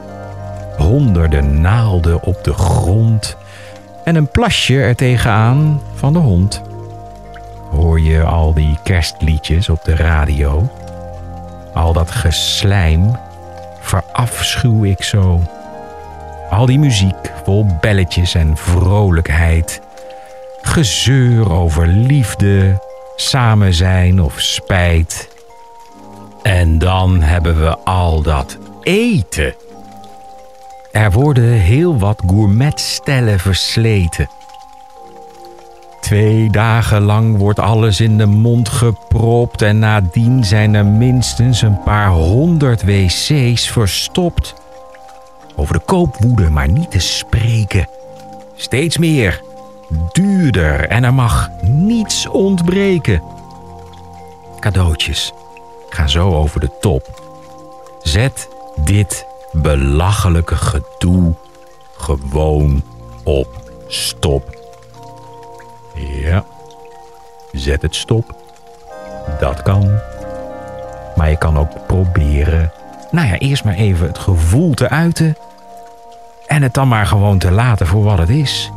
Honderden 0.76 1.60
naalden 1.60 2.22
op 2.22 2.44
de 2.44 2.52
grond 2.52 3.36
en 4.04 4.16
een 4.16 4.28
plasje 4.28 4.80
er 4.80 4.96
tegenaan 4.96 5.80
van 5.94 6.12
de 6.12 6.18
hond. 6.18 6.62
Hoor 7.70 8.00
je 8.00 8.22
al 8.22 8.54
die 8.54 8.78
kerstliedjes 8.82 9.68
op 9.68 9.84
de 9.84 9.96
radio? 9.96 10.70
Al 11.74 11.92
dat 11.92 12.10
geslijm 12.10 13.16
verafschuw 13.80 14.84
ik 14.84 15.02
zo. 15.02 15.40
Al 16.50 16.66
die 16.66 16.78
muziek 16.78 17.32
vol 17.44 17.66
belletjes 17.80 18.34
en 18.34 18.56
vrolijkheid. 18.56 19.80
Gezeur 20.62 21.52
over 21.52 21.86
liefde, 21.86 22.82
samen 23.16 23.74
zijn 23.74 24.22
of 24.22 24.40
spijt. 24.40 25.33
En 26.44 26.78
dan 26.78 27.22
hebben 27.22 27.60
we 27.60 27.78
al 27.78 28.22
dat 28.22 28.58
eten. 28.82 29.54
Er 30.92 31.12
worden 31.12 31.52
heel 31.52 31.98
wat 31.98 32.22
gourmetstellen 32.26 33.38
versleten. 33.38 34.28
Twee 36.00 36.50
dagen 36.50 37.02
lang 37.02 37.36
wordt 37.36 37.58
alles 37.58 38.00
in 38.00 38.18
de 38.18 38.26
mond 38.26 38.68
gepropt 38.68 39.62
en 39.62 39.78
nadien 39.78 40.44
zijn 40.44 40.74
er 40.74 40.86
minstens 40.86 41.62
een 41.62 41.82
paar 41.82 42.10
honderd 42.10 42.82
wc's 42.82 43.70
verstopt. 43.70 44.54
Over 45.56 45.74
de 45.74 45.84
koopwoede 45.84 46.50
maar 46.50 46.68
niet 46.68 46.90
te 46.90 47.00
spreken. 47.00 47.88
Steeds 48.54 48.98
meer, 48.98 49.40
duurder 50.12 50.88
en 50.88 51.04
er 51.04 51.14
mag 51.14 51.50
niets 51.62 52.28
ontbreken. 52.28 53.22
Cadeautjes 54.60 55.32
gaan 55.94 56.08
zo 56.08 56.34
over 56.34 56.60
de 56.60 56.70
top. 56.80 57.22
Zet 58.02 58.48
dit 58.76 59.26
belachelijke 59.52 60.56
gedoe 60.56 61.34
gewoon 61.96 62.82
op 63.24 63.48
stop. 63.86 64.56
Ja, 65.94 66.44
zet 67.52 67.82
het 67.82 67.94
stop. 67.94 68.34
Dat 69.38 69.62
kan. 69.62 69.98
Maar 71.16 71.30
je 71.30 71.38
kan 71.38 71.58
ook 71.58 71.86
proberen, 71.86 72.72
nou 73.10 73.28
ja, 73.28 73.38
eerst 73.38 73.64
maar 73.64 73.74
even 73.74 74.06
het 74.06 74.18
gevoel 74.18 74.74
te 74.74 74.88
uiten. 74.88 75.36
En 76.46 76.62
het 76.62 76.74
dan 76.74 76.88
maar 76.88 77.06
gewoon 77.06 77.38
te 77.38 77.50
laten 77.50 77.86
voor 77.86 78.02
wat 78.02 78.18
het 78.18 78.28
is. 78.28 78.70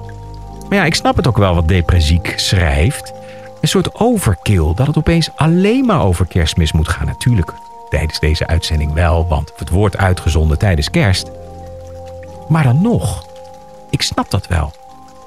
Maar 0.69 0.77
ja, 0.77 0.85
ik 0.85 0.95
snap 0.95 1.15
het 1.15 1.27
ook 1.27 1.37
wel 1.37 1.55
wat 1.55 1.67
Depressiek 1.67 2.33
schrijft. 2.35 3.13
Een 3.61 3.67
soort 3.67 3.95
overkill, 3.95 4.73
dat 4.75 4.87
het 4.87 4.97
opeens 4.97 5.29
alleen 5.35 5.85
maar 5.85 6.01
over 6.01 6.25
kerstmis 6.25 6.71
moet 6.71 6.87
gaan. 6.87 7.05
Natuurlijk, 7.05 7.53
tijdens 7.89 8.19
deze 8.19 8.47
uitzending 8.47 8.93
wel, 8.93 9.27
want 9.27 9.53
het 9.55 9.69
wordt 9.69 9.97
uitgezonden 9.97 10.57
tijdens 10.57 10.89
kerst. 10.89 11.31
Maar 12.47 12.63
dan 12.63 12.81
nog, 12.81 13.25
ik 13.89 14.01
snap 14.01 14.31
dat 14.31 14.47
wel. 14.47 14.73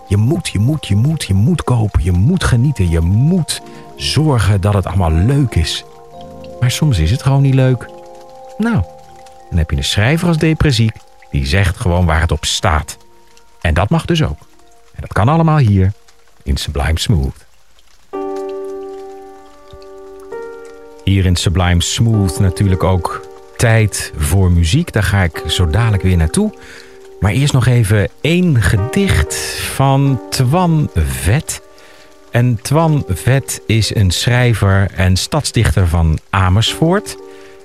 Je 0.09 0.17
moet, 0.17 0.49
je 0.49 0.59
moet, 0.59 0.87
je 0.87 0.97
moet, 0.97 1.25
je 1.25 1.35
moet 1.35 1.65
kopen, 1.65 2.05
je 2.05 2.13
moet 2.13 2.45
genieten, 2.45 2.91
je 2.91 3.01
moet 3.01 3.63
zorgen 3.97 4.61
dat 4.61 4.75
het 4.75 4.87
allemaal 4.87 5.13
leuk 5.13 5.55
is. 5.55 5.85
Maar 6.61 6.71
soms 6.71 6.99
is 6.99 7.11
het 7.11 7.23
gewoon 7.23 7.43
niet 7.43 7.55
leuk. 7.55 7.91
Nou, 8.59 8.83
dan 9.49 9.59
heb 9.59 9.71
je 9.71 9.77
een 9.77 9.85
schrijver 9.85 10.29
als 10.29 10.39
Depressiek 10.39 10.97
die 11.31 11.47
zegt 11.47 11.77
gewoon 11.81 12.07
waar 12.07 12.21
het 12.21 12.33
op 12.33 12.45
staat. 12.45 12.97
En 13.61 13.75
dat 13.75 13.89
mag 13.89 14.05
dus 14.05 14.23
ook. 14.23 14.39
En 14.95 15.01
dat 15.01 15.13
kan 15.13 15.29
allemaal 15.29 15.59
hier 15.59 15.93
in 16.43 16.57
Sublime 16.57 16.99
Smooth. 16.99 17.47
Hier 21.05 21.27
in 21.27 21.37
Sublime 21.37 21.83
Smooth 21.83 22.39
natuurlijk 22.39 22.85
ook 22.85 23.27
tijd 23.57 24.13
voor 24.17 24.53
muziek. 24.53 24.93
Daar 24.93 25.03
ga 25.03 25.23
ik 25.23 25.43
zo 25.47 25.67
dadelijk 25.67 26.03
weer 26.03 26.17
naartoe. 26.17 26.55
Maar 27.21 27.33
eerst 27.33 27.53
nog 27.53 27.67
even 27.67 28.09
één 28.21 28.63
gedicht 28.63 29.35
van 29.75 30.21
Twan 30.31 30.91
Vet. 30.95 31.63
En 32.31 32.59
Twan 32.63 33.05
Vet 33.09 33.63
is 33.67 33.95
een 33.95 34.11
schrijver 34.11 34.91
en 34.95 35.17
stadsdichter 35.17 35.89
van 35.89 36.19
Amersfoort. 36.31 37.17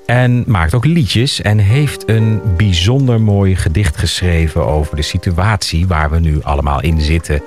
En 0.05 0.43
maakt 0.47 0.73
ook 0.73 0.85
liedjes 0.85 1.41
en 1.41 1.57
heeft 1.57 2.09
een 2.09 2.41
bijzonder 2.57 3.21
mooi 3.21 3.55
gedicht 3.55 3.97
geschreven 3.97 4.65
over 4.65 4.95
de 4.95 5.01
situatie 5.01 5.87
waar 5.87 6.09
we 6.09 6.19
nu 6.19 6.43
allemaal 6.43 6.81
in 6.81 7.01
zitten. 7.01 7.41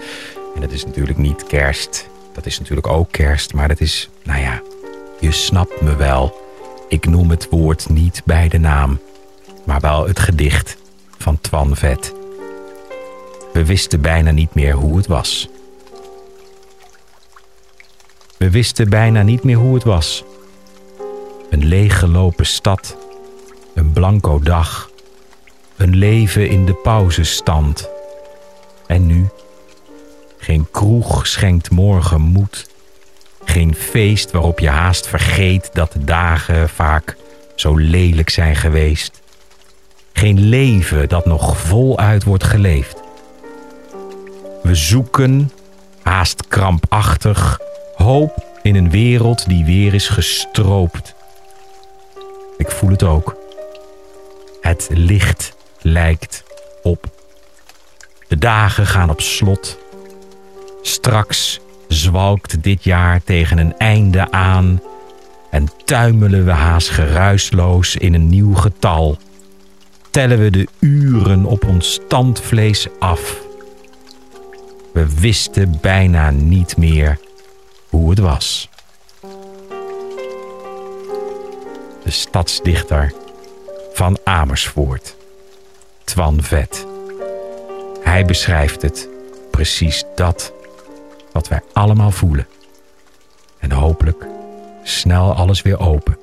En 0.55 0.61
dat 0.61 0.73
is 0.73 0.85
natuurlijk 0.85 1.19
niet 1.19 1.47
kerst. 1.47 2.09
Dat 2.33 2.47
is 2.47 2.59
natuurlijk 2.59 2.87
ook 2.87 3.09
kerst, 3.11 3.55
maar 3.55 3.69
dat 3.69 3.81
is, 3.81 4.09
nou 4.23 4.41
ja, 4.41 4.63
je 5.21 5.33
snapt 5.33 5.81
me 5.81 5.97
wel. 5.97 6.47
Ik 6.89 7.07
noem 7.07 7.31
het 7.31 7.49
woord 7.51 7.89
niet 7.89 8.23
bij 8.25 8.49
de 8.49 8.59
naam, 8.59 9.01
maar 9.65 9.81
wel 9.81 10.07
het 10.07 10.19
gedicht 10.19 10.77
van 11.19 11.41
Twan 11.41 11.77
Vet. 11.77 12.15
We 13.53 13.65
wisten 13.65 14.01
bijna 14.01 14.31
niet 14.31 14.55
meer 14.55 14.75
hoe 14.75 14.97
het 14.97 15.07
was. 15.07 15.49
We 18.37 18.51
wisten 18.51 18.91
bijna 18.91 19.23
niet 19.23 19.43
meer 19.43 19.57
hoe 19.57 19.75
het 19.75 19.85
was. 19.85 20.25
Een 21.51 21.65
leeggelopen 21.65 22.47
stad, 22.47 22.97
een 23.75 23.93
blanco 23.93 24.39
dag, 24.39 24.91
een 25.77 25.97
leven 25.97 26.49
in 26.49 26.67
de 26.67 26.75
pauzestand. 26.75 27.89
En 28.87 29.07
nu? 29.07 29.29
Geen 30.39 30.69
kroeg 30.71 31.27
schenkt 31.27 31.71
morgen 31.71 32.21
moed. 32.21 32.68
Geen 33.49 33.75
feest 33.75 34.31
waarop 34.31 34.59
je 34.59 34.69
haast 34.69 35.07
vergeet 35.07 35.71
dat 35.73 35.93
de 35.93 36.05
dagen 36.05 36.69
vaak 36.69 37.17
zo 37.55 37.77
lelijk 37.77 38.31
zijn 38.31 38.57
geweest. 38.57 39.21
Geen 40.13 40.41
leven 40.41 41.09
dat 41.09 41.27
nog 41.27 41.59
voluit 41.59 42.25
wordt 42.25 42.45
geleefd. 42.45 43.03
We 44.63 44.75
zoeken, 44.75 45.53
haast 46.03 46.49
krampachtig, 46.49 47.61
hoop 47.97 48.45
in 48.63 48.75
een 48.75 48.91
wereld 48.91 49.49
die 49.49 49.65
weer 49.65 49.95
is 49.95 50.09
gestroopt. 50.09 51.15
Ik 52.57 52.71
voel 52.71 52.91
het 52.91 53.03
ook. 53.03 53.37
Het 54.61 54.89
licht 54.93 55.53
lijkt 55.81 56.45
op. 56.83 57.07
De 58.29 58.39
dagen 58.39 58.87
gaan 58.87 59.11
op 59.11 59.21
slot. 59.21 59.79
Straks 60.83 61.61
zwalkt 61.89 62.63
dit 62.63 62.85
jaar 62.85 63.23
tegen 63.25 63.59
een 63.59 63.77
einde 63.77 64.31
aan 64.31 64.81
en 65.51 65.69
tuimelen 65.85 66.45
we 66.45 66.51
haast 66.51 66.89
geruisloos 66.89 67.97
in 67.97 68.15
een 68.15 68.29
nieuw 68.29 68.55
getal. 68.55 69.17
Tellen 70.11 70.39
we 70.39 70.51
de 70.51 70.67
uren 70.79 71.45
op 71.45 71.67
ons 71.67 72.01
tandvlees 72.09 72.87
af. 72.99 73.37
We 74.93 75.21
wisten 75.21 75.79
bijna 75.81 76.31
niet 76.31 76.77
meer 76.77 77.19
hoe 77.89 78.11
het 78.11 78.19
was. 78.19 78.69
De 82.05 82.11
stadsdichter 82.11 83.13
van 83.93 84.19
Amersfoort, 84.25 85.17
Twan 86.05 86.43
Vet. 86.43 86.87
Hij 88.03 88.25
beschrijft 88.25 88.83
het 88.83 89.09
precies 89.51 90.05
dat 90.15 90.53
wat 91.39 91.49
wij 91.49 91.61
allemaal 91.73 92.11
voelen. 92.11 92.47
En 93.59 93.73
hopelijk 93.73 94.27
snel 94.83 95.35
alles 95.35 95.63
weer 95.63 95.79
open. 95.79 96.19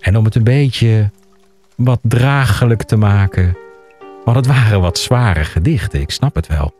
En 0.00 0.16
om 0.16 0.24
het 0.24 0.34
een 0.34 0.44
beetje 0.44 1.10
wat 1.76 1.98
draaglijk 2.02 2.82
te 2.82 2.96
maken, 2.96 3.56
want 4.24 4.36
het 4.36 4.46
waren 4.46 4.80
wat 4.80 4.98
zware 4.98 5.44
gedichten, 5.44 6.00
ik 6.00 6.10
snap 6.10 6.34
het 6.34 6.46
wel. 6.46 6.74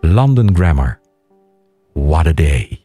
London 0.00 0.54
Grammar. 0.54 0.98
What 1.92 2.26
a 2.26 2.32
day. 2.32 2.79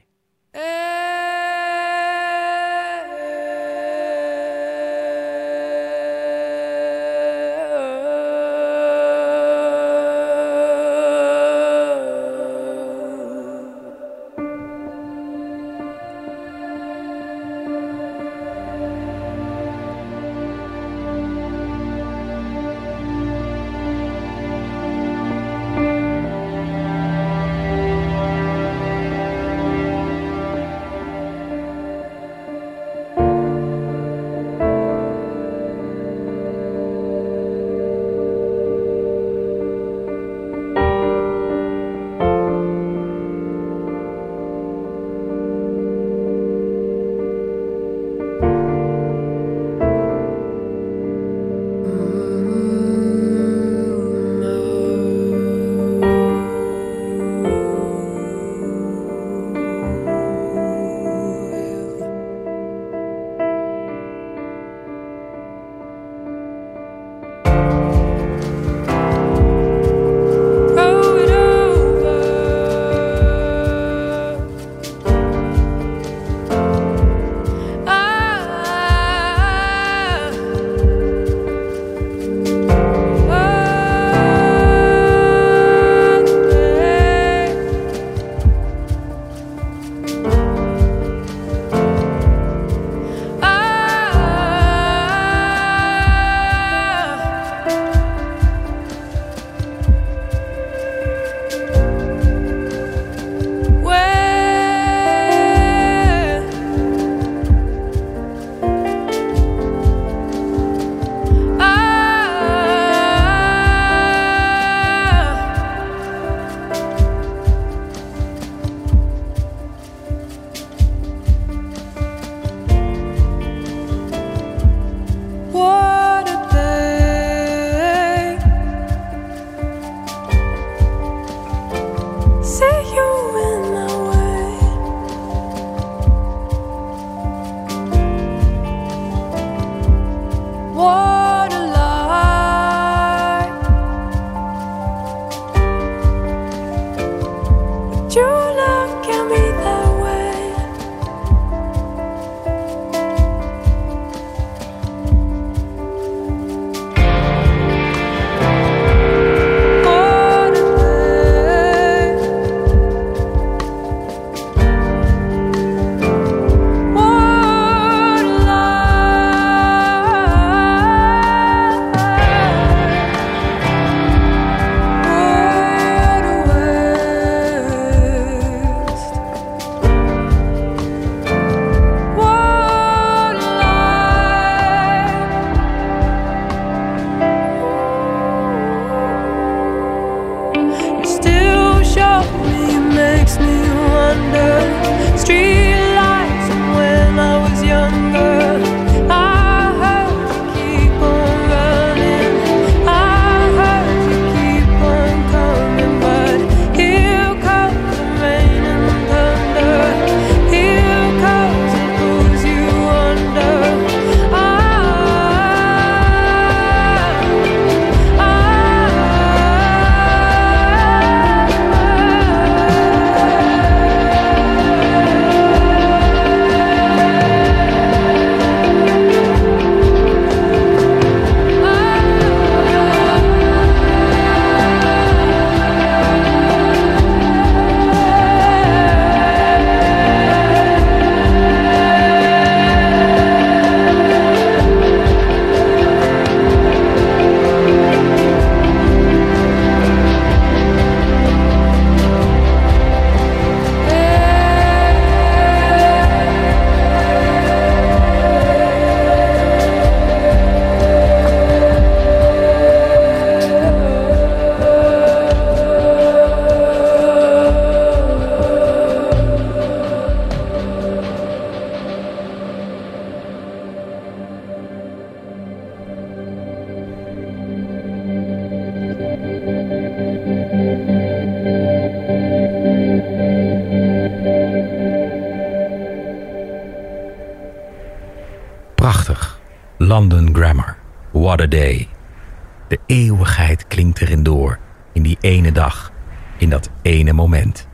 De 291.50 292.80
eeuwigheid 292.86 293.68
klinkt 293.68 294.02
erin 294.02 294.24
door. 294.24 294.60
In 294.94 295.04
die 295.04 295.18
ene 295.22 295.52
dag. 295.52 295.92
In 296.38 296.50
dat 296.50 296.70
ene 296.82 297.14
moment. 297.14 297.68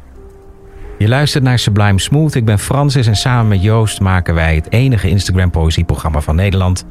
Je 0.97 1.07
luistert 1.07 1.43
naar 1.43 1.60
Sublime 1.60 1.99
Smooth. 1.99 2.36
Ik 2.36 2.45
ben 2.45 2.60
Francis 2.60 3.07
en 3.07 3.15
samen 3.15 3.47
met 3.47 3.63
Joost 3.63 3.99
maken 3.99 4.34
wij 4.34 4.55
het 4.55 4.71
enige 4.71 5.10
Instagram 5.10 5.51
poëzieprogramma 5.51 6.21
van 6.21 6.36
Nederland. 6.36 6.86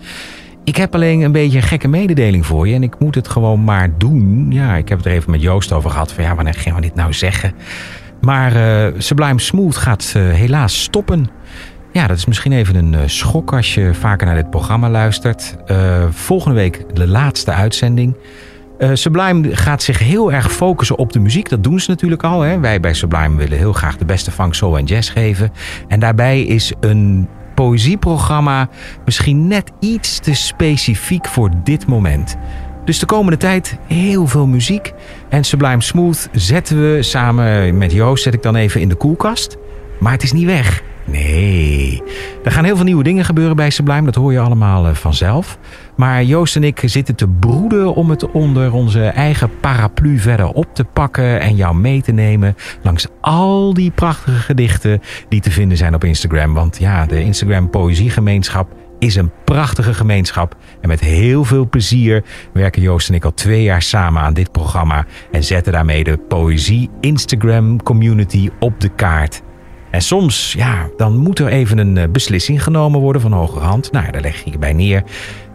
Ik 0.64 0.76
heb 0.76 0.94
alleen 0.94 1.20
een 1.20 1.32
beetje 1.32 1.56
een 1.56 1.64
gekke 1.64 1.88
mededeling 1.88 2.46
voor 2.46 2.68
je 2.68 2.74
en 2.74 2.82
ik 2.82 2.98
moet 2.98 3.14
het 3.14 3.28
gewoon 3.28 3.64
maar 3.64 3.98
doen. 3.98 4.46
Ja, 4.50 4.76
ik 4.76 4.88
heb 4.88 4.98
het 4.98 5.06
er 5.06 5.12
even 5.12 5.30
met 5.30 5.42
Joost 5.42 5.72
over 5.72 5.90
gehad 5.90 6.12
van 6.12 6.24
ja, 6.24 6.34
wanneer 6.34 6.54
gaan 6.54 6.74
we 6.74 6.80
dit 6.80 6.94
nou 6.94 7.12
zeggen? 7.12 7.54
Maar 8.20 8.56
uh, 8.56 8.94
Sublime 8.98 9.40
Smooth 9.40 9.76
gaat 9.76 10.14
uh, 10.16 10.32
helaas 10.32 10.82
stoppen. 10.82 11.30
Ja, 11.92 12.06
dat 12.06 12.16
is 12.16 12.26
misschien 12.26 12.52
even 12.52 12.74
een 12.74 12.92
uh, 12.92 13.00
schok 13.06 13.52
als 13.52 13.74
je 13.74 13.94
vaker 13.94 14.26
naar 14.26 14.36
dit 14.36 14.50
programma 14.50 14.90
luistert. 14.90 15.56
volgende 16.10 16.56
week 16.56 16.84
de 16.94 17.06
laatste 17.06 17.52
uitzending. 17.52 18.14
Uh, 18.80 18.90
Sublime 18.92 19.56
gaat 19.56 19.82
zich 19.82 19.98
heel 19.98 20.32
erg 20.32 20.52
focussen 20.52 20.98
op 20.98 21.12
de 21.12 21.18
muziek. 21.18 21.48
Dat 21.48 21.64
doen 21.64 21.80
ze 21.80 21.90
natuurlijk 21.90 22.22
al. 22.22 22.40
Hè. 22.40 22.58
Wij 22.60 22.80
bij 22.80 22.94
Sublime 22.94 23.36
willen 23.36 23.58
heel 23.58 23.72
graag 23.72 23.96
de 23.96 24.04
beste 24.04 24.30
funk, 24.30 24.54
soul 24.54 24.78
en 24.78 24.84
jazz 24.84 25.12
geven. 25.12 25.52
En 25.88 26.00
daarbij 26.00 26.42
is 26.42 26.72
een 26.80 27.28
poëzieprogramma 27.54 28.68
misschien 29.04 29.46
net 29.46 29.70
iets 29.80 30.18
te 30.18 30.34
specifiek 30.34 31.26
voor 31.26 31.50
dit 31.64 31.86
moment. 31.86 32.36
Dus 32.84 32.98
de 32.98 33.06
komende 33.06 33.36
tijd 33.36 33.78
heel 33.86 34.26
veel 34.26 34.46
muziek. 34.46 34.92
En 35.28 35.44
Sublime 35.44 35.82
Smooth 35.82 36.28
zetten 36.32 36.92
we 36.92 37.02
samen 37.02 37.78
met 37.78 37.92
Joost, 37.92 38.22
zet 38.22 38.34
ik 38.34 38.42
dan 38.42 38.56
even 38.56 38.80
in 38.80 38.88
de 38.88 38.94
koelkast. 38.94 39.56
Maar 39.98 40.12
het 40.12 40.22
is 40.22 40.32
niet 40.32 40.46
weg. 40.46 40.82
Nee, 41.04 42.02
er 42.44 42.52
gaan 42.52 42.64
heel 42.64 42.76
veel 42.76 42.84
nieuwe 42.84 43.02
dingen 43.02 43.24
gebeuren 43.24 43.56
bij 43.56 43.70
Sublime. 43.70 44.04
Dat 44.04 44.14
hoor 44.14 44.32
je 44.32 44.40
allemaal 44.40 44.86
eh, 44.86 44.94
vanzelf. 44.94 45.58
Maar 45.96 46.24
Joost 46.24 46.56
en 46.56 46.64
ik 46.64 46.82
zitten 46.84 47.14
te 47.14 47.28
broeden 47.28 47.94
om 47.94 48.10
het 48.10 48.30
onder 48.30 48.72
onze 48.72 49.04
eigen 49.04 49.50
paraplu 49.60 50.18
verder 50.18 50.46
op 50.46 50.74
te 50.74 50.84
pakken 50.84 51.40
en 51.40 51.56
jou 51.56 51.76
mee 51.76 52.02
te 52.02 52.12
nemen 52.12 52.56
langs 52.82 53.06
al 53.20 53.74
die 53.74 53.90
prachtige 53.90 54.38
gedichten 54.38 55.00
die 55.28 55.40
te 55.40 55.50
vinden 55.50 55.76
zijn 55.76 55.94
op 55.94 56.04
Instagram. 56.04 56.54
Want 56.54 56.78
ja, 56.78 57.06
de 57.06 57.22
Instagram 57.22 57.70
Poëziegemeenschap 57.70 58.74
is 58.98 59.16
een 59.16 59.30
prachtige 59.44 59.94
gemeenschap. 59.94 60.56
En 60.80 60.88
met 60.88 61.00
heel 61.00 61.44
veel 61.44 61.68
plezier 61.68 62.24
werken 62.52 62.82
Joost 62.82 63.08
en 63.08 63.14
ik 63.14 63.24
al 63.24 63.34
twee 63.34 63.62
jaar 63.62 63.82
samen 63.82 64.22
aan 64.22 64.34
dit 64.34 64.52
programma 64.52 65.06
en 65.30 65.44
zetten 65.44 65.72
daarmee 65.72 66.04
de 66.04 66.16
Poëzie 66.16 66.90
Instagram 67.00 67.82
community 67.82 68.50
op 68.58 68.80
de 68.80 68.88
kaart. 68.88 69.42
En 69.90 70.02
soms, 70.02 70.52
ja, 70.52 70.88
dan 70.96 71.16
moet 71.16 71.38
er 71.38 71.48
even 71.48 71.78
een 71.78 71.96
eh, 71.96 72.08
beslissing 72.08 72.62
genomen 72.62 73.00
worden 73.00 73.22
van 73.22 73.32
hogerhand. 73.32 73.92
Nou, 73.92 74.10
daar 74.10 74.20
leg 74.20 74.44
je 74.44 74.50
hierbij 74.50 74.72
neer. 74.72 75.02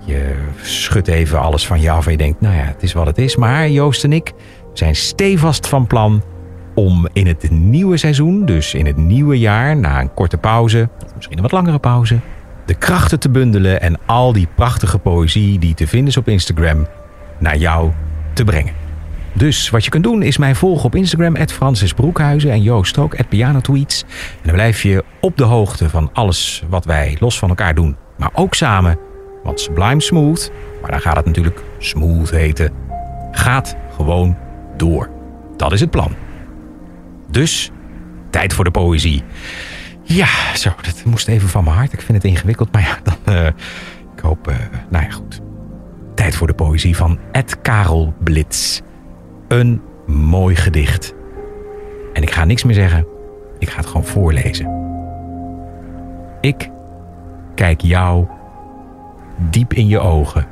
Je 0.05 0.35
schudt 0.61 1.07
even 1.07 1.39
alles 1.39 1.67
van 1.67 1.81
je 1.81 1.91
af 1.91 2.05
en 2.05 2.11
je 2.11 2.17
denkt, 2.17 2.41
nou 2.41 2.55
ja, 2.55 2.63
het 2.63 2.83
is 2.83 2.93
wat 2.93 3.05
het 3.05 3.17
is. 3.17 3.35
Maar 3.35 3.69
Joost 3.69 4.03
en 4.03 4.13
ik 4.13 4.33
zijn 4.73 4.95
stevast 4.95 5.67
van 5.67 5.87
plan 5.87 6.23
om 6.75 7.07
in 7.13 7.27
het 7.27 7.51
nieuwe 7.51 7.97
seizoen, 7.97 8.45
dus 8.45 8.73
in 8.73 8.85
het 8.85 8.97
nieuwe 8.97 9.39
jaar, 9.39 9.77
na 9.77 9.99
een 9.99 10.13
korte 10.13 10.37
pauze, 10.37 10.89
misschien 11.15 11.37
een 11.37 11.43
wat 11.43 11.51
langere 11.51 11.79
pauze, 11.79 12.19
de 12.65 12.73
krachten 12.73 13.19
te 13.19 13.29
bundelen 13.29 13.81
en 13.81 13.99
al 14.05 14.33
die 14.33 14.47
prachtige 14.55 14.97
poëzie 14.97 15.59
die 15.59 15.73
te 15.73 15.87
vinden 15.87 16.09
is 16.09 16.17
op 16.17 16.27
Instagram 16.27 16.87
naar 17.39 17.57
jou 17.57 17.91
te 18.33 18.43
brengen. 18.43 18.84
Dus 19.35 19.69
wat 19.69 19.83
je 19.83 19.89
kunt 19.89 20.03
doen 20.03 20.21
is 20.21 20.37
mij 20.37 20.55
volgen 20.55 20.85
op 20.85 20.95
Instagram, 20.95 21.47
Francis 21.47 21.93
Broekhuizen 21.93 22.51
en 22.51 22.61
Joost 22.61 22.97
ook, 22.97 23.27
pianotweets. 23.29 24.01
En 24.01 24.41
dan 24.43 24.53
blijf 24.53 24.81
je 24.81 25.03
op 25.21 25.37
de 25.37 25.43
hoogte 25.43 25.89
van 25.89 26.09
alles 26.13 26.63
wat 26.69 26.85
wij 26.85 27.17
los 27.19 27.39
van 27.39 27.49
elkaar 27.49 27.75
doen, 27.75 27.95
maar 28.17 28.29
ook 28.33 28.53
samen. 28.53 28.97
Want 29.43 29.59
Sublime 29.59 30.01
Smooth, 30.01 30.51
maar 30.81 30.91
dan 30.91 31.01
gaat 31.01 31.15
het 31.15 31.25
natuurlijk 31.25 31.63
smooth 31.77 32.29
heten, 32.29 32.71
gaat 33.31 33.75
gewoon 33.95 34.37
door. 34.77 35.09
Dat 35.57 35.71
is 35.71 35.79
het 35.79 35.91
plan. 35.91 36.15
Dus, 37.29 37.71
tijd 38.29 38.53
voor 38.53 38.63
de 38.63 38.71
poëzie. 38.71 39.23
Ja, 40.03 40.55
zo, 40.55 40.69
dat 40.81 41.03
moest 41.05 41.27
even 41.27 41.49
van 41.49 41.63
mijn 41.63 41.75
hart. 41.75 41.93
Ik 41.93 42.01
vind 42.01 42.23
het 42.23 42.31
ingewikkeld, 42.31 42.71
maar 42.71 42.81
ja, 42.81 42.97
dan... 43.03 43.35
Uh, 43.35 43.47
ik 44.15 44.21
hoop, 44.21 44.49
uh, 44.49 44.55
nou 44.89 45.03
ja, 45.03 45.09
goed. 45.11 45.41
Tijd 46.15 46.35
voor 46.35 46.47
de 46.47 46.53
poëzie 46.53 46.95
van 46.95 47.19
Ed 47.31 47.61
Karel 47.61 48.13
Blitz. 48.23 48.81
Een 49.47 49.81
mooi 50.05 50.55
gedicht. 50.55 51.13
En 52.13 52.21
ik 52.21 52.31
ga 52.31 52.45
niks 52.45 52.63
meer 52.63 52.75
zeggen. 52.75 53.05
Ik 53.59 53.69
ga 53.69 53.77
het 53.77 53.85
gewoon 53.85 54.05
voorlezen. 54.05 54.83
Ik 56.41 56.69
kijk 57.55 57.81
jou 57.81 58.27
diep 59.49 59.73
in 59.73 59.87
je 59.87 59.99
ogen. 59.99 60.47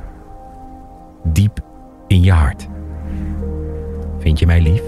Diep 1.22 1.60
in 2.06 2.22
je 2.22 2.32
hart. 2.32 2.68
Vind 4.18 4.38
je 4.38 4.46
mij 4.46 4.60
lief? 4.60 4.82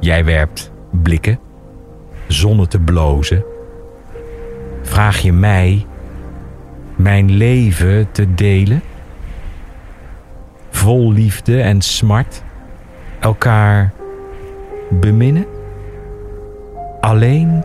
Jij 0.00 0.24
werpt 0.24 0.72
blikken 0.90 1.38
zonder 2.28 2.68
te 2.68 2.80
blozen. 2.80 3.44
Vraag 4.82 5.18
je 5.18 5.32
mij 5.32 5.86
mijn 6.96 7.30
leven 7.30 8.10
te 8.12 8.34
delen? 8.34 8.82
Vol 10.86 11.12
liefde 11.12 11.62
en 11.62 11.80
smart 11.80 12.42
elkaar 13.20 13.92
beminnen? 14.90 15.46
Alleen 17.00 17.64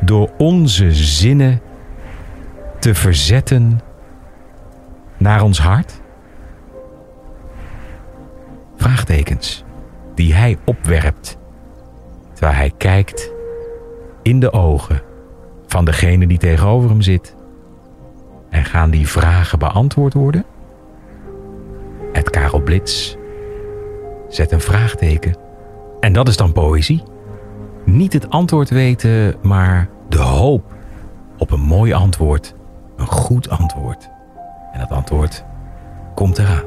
door 0.00 0.30
onze 0.38 0.92
zinnen 0.92 1.60
te 2.78 2.94
verzetten 2.94 3.80
naar 5.16 5.42
ons 5.42 5.58
hart? 5.58 6.00
Vraagtekens 8.76 9.64
die 10.14 10.34
hij 10.34 10.56
opwerpt 10.64 11.38
terwijl 12.32 12.56
hij 12.56 12.72
kijkt 12.76 13.32
in 14.22 14.40
de 14.40 14.52
ogen 14.52 15.02
van 15.66 15.84
degene 15.84 16.26
die 16.26 16.38
tegenover 16.38 16.90
hem 16.90 17.02
zit. 17.02 17.36
En 18.50 18.64
gaan 18.64 18.90
die 18.90 19.08
vragen 19.08 19.58
beantwoord 19.58 20.14
worden? 20.14 20.44
Karel 22.38 22.60
Blitz 22.60 23.14
zet 24.28 24.52
een 24.52 24.60
vraagteken. 24.60 25.36
En 26.00 26.12
dat 26.12 26.28
is 26.28 26.36
dan 26.36 26.52
poëzie. 26.52 27.02
Niet 27.84 28.12
het 28.12 28.30
antwoord 28.30 28.70
weten, 28.70 29.34
maar 29.42 29.88
de 30.08 30.18
hoop 30.18 30.74
op 31.38 31.50
een 31.50 31.60
mooi 31.60 31.92
antwoord. 31.92 32.54
Een 32.96 33.06
goed 33.06 33.48
antwoord. 33.48 34.08
En 34.72 34.80
dat 34.80 34.90
antwoord 34.90 35.44
komt 36.14 36.38
eraan. 36.38 36.64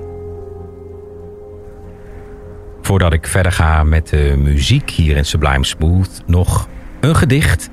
Voordat 2.81 3.13
ik 3.13 3.27
verder 3.27 3.51
ga 3.51 3.83
met 3.83 4.07
de 4.07 4.35
muziek 4.37 4.89
hier 4.89 5.17
in 5.17 5.25
Sublime 5.25 5.65
Smooth, 5.65 6.23
nog 6.25 6.67
een 6.99 7.15
gedicht 7.15 7.69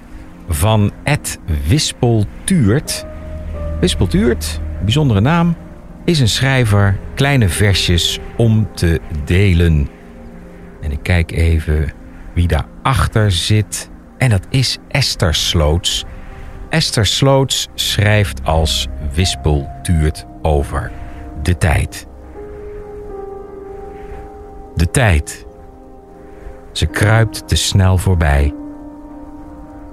van 0.48 0.92
Ed 1.02 1.38
Wispeltuurt. 1.66 3.06
Wispeltuurt, 3.80 4.60
bijzondere 4.84 5.20
naam, 5.20 5.56
is 6.08 6.20
een 6.20 6.28
schrijver 6.28 6.98
kleine 7.14 7.48
versjes 7.48 8.18
om 8.36 8.68
te 8.74 9.00
delen. 9.24 9.88
En 10.80 10.90
ik 10.90 11.02
kijk 11.02 11.30
even 11.30 11.92
wie 12.34 12.46
daarachter 12.46 13.32
zit. 13.32 13.90
En 14.18 14.30
dat 14.30 14.46
is 14.50 14.78
Esther 14.88 15.34
Sloots. 15.34 16.04
Esther 16.68 17.06
Sloots 17.06 17.68
schrijft 17.74 18.44
als 18.44 18.88
Wispeltuurt 19.12 20.26
over 20.42 20.92
de 21.42 21.58
tijd. 21.58 22.06
De 24.74 24.90
tijd. 24.90 25.46
Ze 26.72 26.86
kruipt 26.86 27.48
te 27.48 27.56
snel 27.56 27.98
voorbij. 27.98 28.54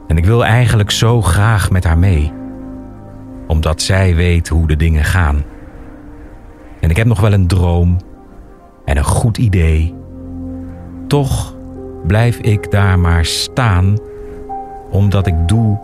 En 0.08 0.18
ik 0.18 0.26
wil 0.26 0.46
eigenlijk 0.46 0.92
zo 0.92 1.22
graag 1.22 1.70
met 1.70 1.84
haar 1.84 1.98
mee, 1.98 2.34
omdat 3.48 3.82
zij 3.82 4.16
weet 4.16 4.48
hoe 4.48 4.68
de 4.68 4.76
dingen 4.76 5.04
gaan. 5.04 5.44
En 6.86 6.92
ik 6.92 6.98
heb 6.98 7.08
nog 7.08 7.20
wel 7.20 7.34
een 7.34 7.48
droom 7.48 7.98
en 8.84 8.98
een 8.98 9.04
goed 9.04 9.38
idee. 9.38 9.96
Toch 11.08 11.56
blijf 12.08 12.38
ik 12.38 12.72
daar 12.72 13.00
maar 13.00 13.26
staan, 13.26 13.98
omdat 14.90 15.28
ik 15.28 15.48
doe 15.48 15.80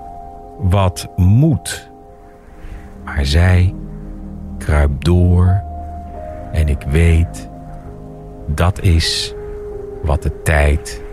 wat 0.59 1.07
moet. 1.15 1.91
Maar 3.03 3.25
zij 3.25 3.73
kruipt 4.57 5.05
door 5.05 5.61
en 6.51 6.67
ik 6.67 6.81
weet 6.89 7.49
dat 8.47 8.81
is 8.81 9.33
wat 10.03 10.23
de 10.23 10.41
tijd 10.41 11.03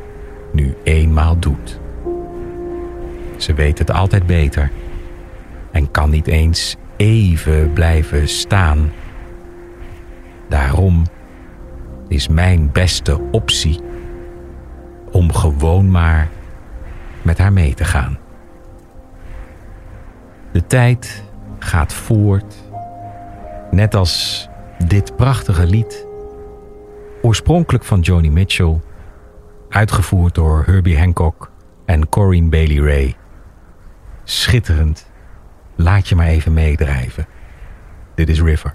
nu 0.53 0.75
eenmaal 0.85 1.39
doet. 1.39 1.81
Ze 3.37 3.55
weet 3.55 3.79
het 3.79 3.91
altijd 3.91 4.27
beter 4.27 4.71
en 5.71 5.91
kan 5.91 6.11
niet 6.11 6.27
eens 6.27 6.77
even 6.97 7.73
blijven 7.73 8.29
staan. 8.29 8.91
Daarom 10.49 11.07
is 12.09 12.29
mijn 12.29 12.73
beste 12.73 13.21
optie 13.31 13.81
om 15.11 15.33
gewoon 15.33 15.91
maar 15.91 16.29
met 17.23 17.39
haar 17.39 17.53
mee 17.53 17.75
te 17.75 17.85
gaan. 17.85 18.19
De 20.53 20.67
tijd 20.67 21.25
gaat 21.59 21.93
voort, 21.93 22.55
net 23.71 23.95
als 23.95 24.49
dit 24.87 25.17
prachtige 25.17 25.67
lied, 25.67 26.07
oorspronkelijk 27.23 27.85
van 27.85 28.01
Joni 28.01 28.31
Mitchell, 28.31 28.81
uitgevoerd 29.69 30.35
door 30.35 30.63
Herbie 30.67 30.99
Hancock 30.99 31.51
en 31.85 32.09
Corinne 32.09 32.49
Bailey 32.49 32.77
Ray. 32.77 33.17
Schitterend. 34.25 35.11
Laat 35.77 36.09
je 36.09 36.17
maar 36.17 36.27
even 36.27 36.53
meedrijven. 36.53 37.27
Dit 38.15 38.29
is 38.29 38.43
River. 38.43 38.75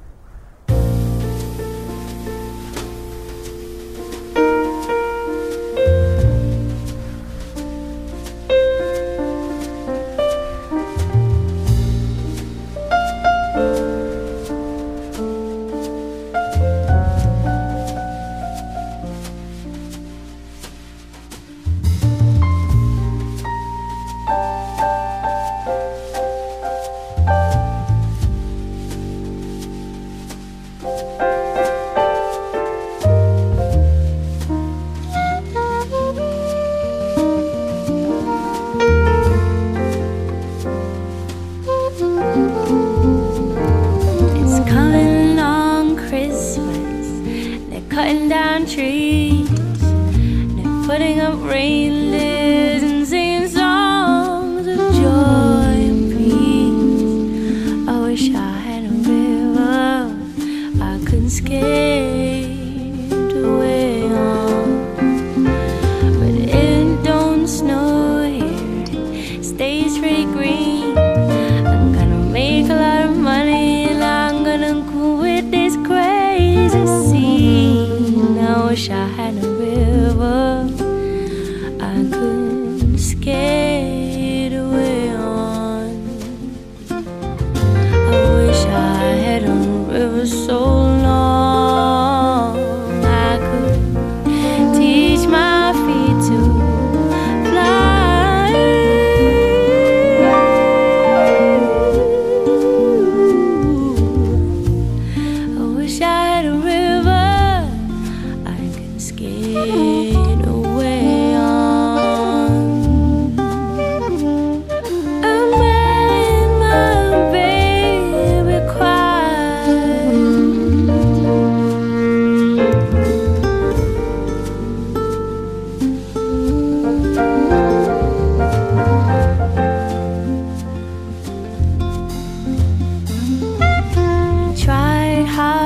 Escape. 61.33 62.52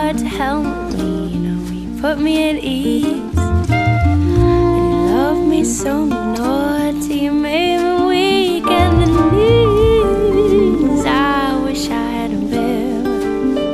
Hard 0.07 0.19
to 0.19 0.25
help 0.25 0.63
me, 0.93 1.27
you 1.33 1.39
know, 1.39 1.59
he 1.69 1.85
put 1.99 2.17
me 2.17 2.49
at 2.49 2.63
ease. 2.63 3.03
He 3.03 3.13
loved 5.11 5.45
me 5.49 5.65
so 5.65 6.05
naughty, 6.05 7.15
you 7.25 7.33
made 7.33 7.79
me 7.83 8.05
weak 8.07 8.67
and 8.67 9.01
the 9.01 9.07
knees. 9.31 11.05
I 11.05 11.59
wish 11.61 11.89
I 11.89 12.07
had 12.17 12.31
a 12.31 12.37
river 12.37 13.67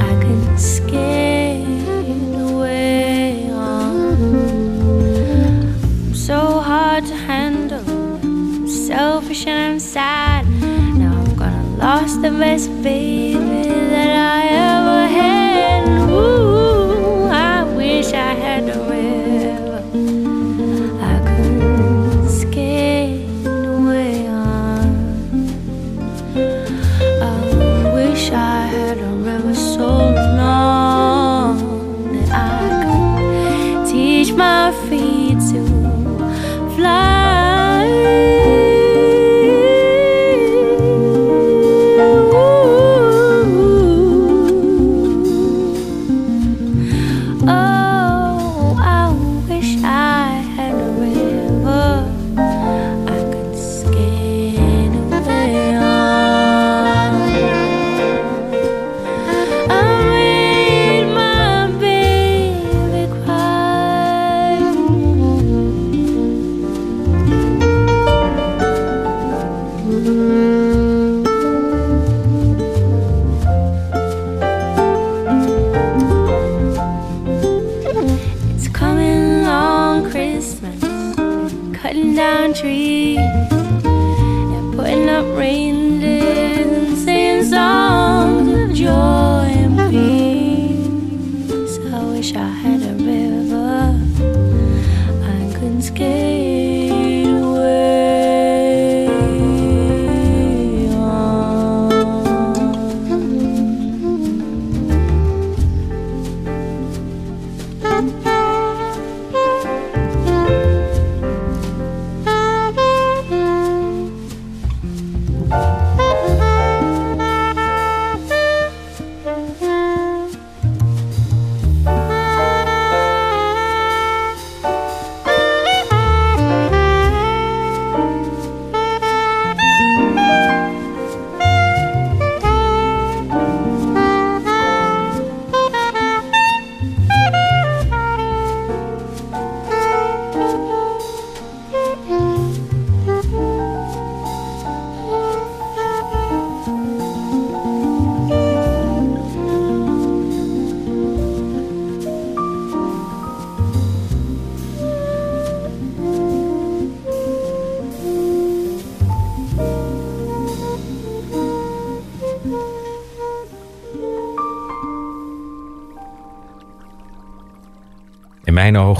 I 0.00 0.12
could 0.22 0.58
skate 0.58 2.34
away 2.46 3.50
on. 3.52 4.16
I'm 6.06 6.14
so 6.14 6.60
hard 6.60 7.04
to 7.04 7.14
handle, 7.14 7.84
I'm 8.24 8.66
selfish 8.66 9.46
and 9.46 9.58
I'm 9.72 9.78
sad. 9.78 10.46
Now 10.96 11.12
I'm 11.20 11.36
gonna 11.36 11.76
lost 11.76 12.22
the 12.22 12.30
best 12.30 12.70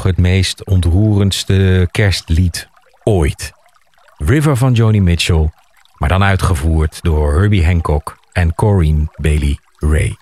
het 0.08 0.16
meest 0.18 0.64
ontroerendste 0.64 1.88
kerstlied 1.90 2.68
ooit. 3.04 3.52
River 4.16 4.56
van 4.56 4.72
Joni 4.72 5.00
Mitchell, 5.00 5.50
maar 5.98 6.08
dan 6.08 6.22
uitgevoerd 6.22 6.98
door 7.02 7.32
Herbie 7.32 7.64
Hancock 7.64 8.18
en 8.32 8.54
Corinne 8.54 9.06
Bailey 9.16 9.58
Ray. 9.76 10.16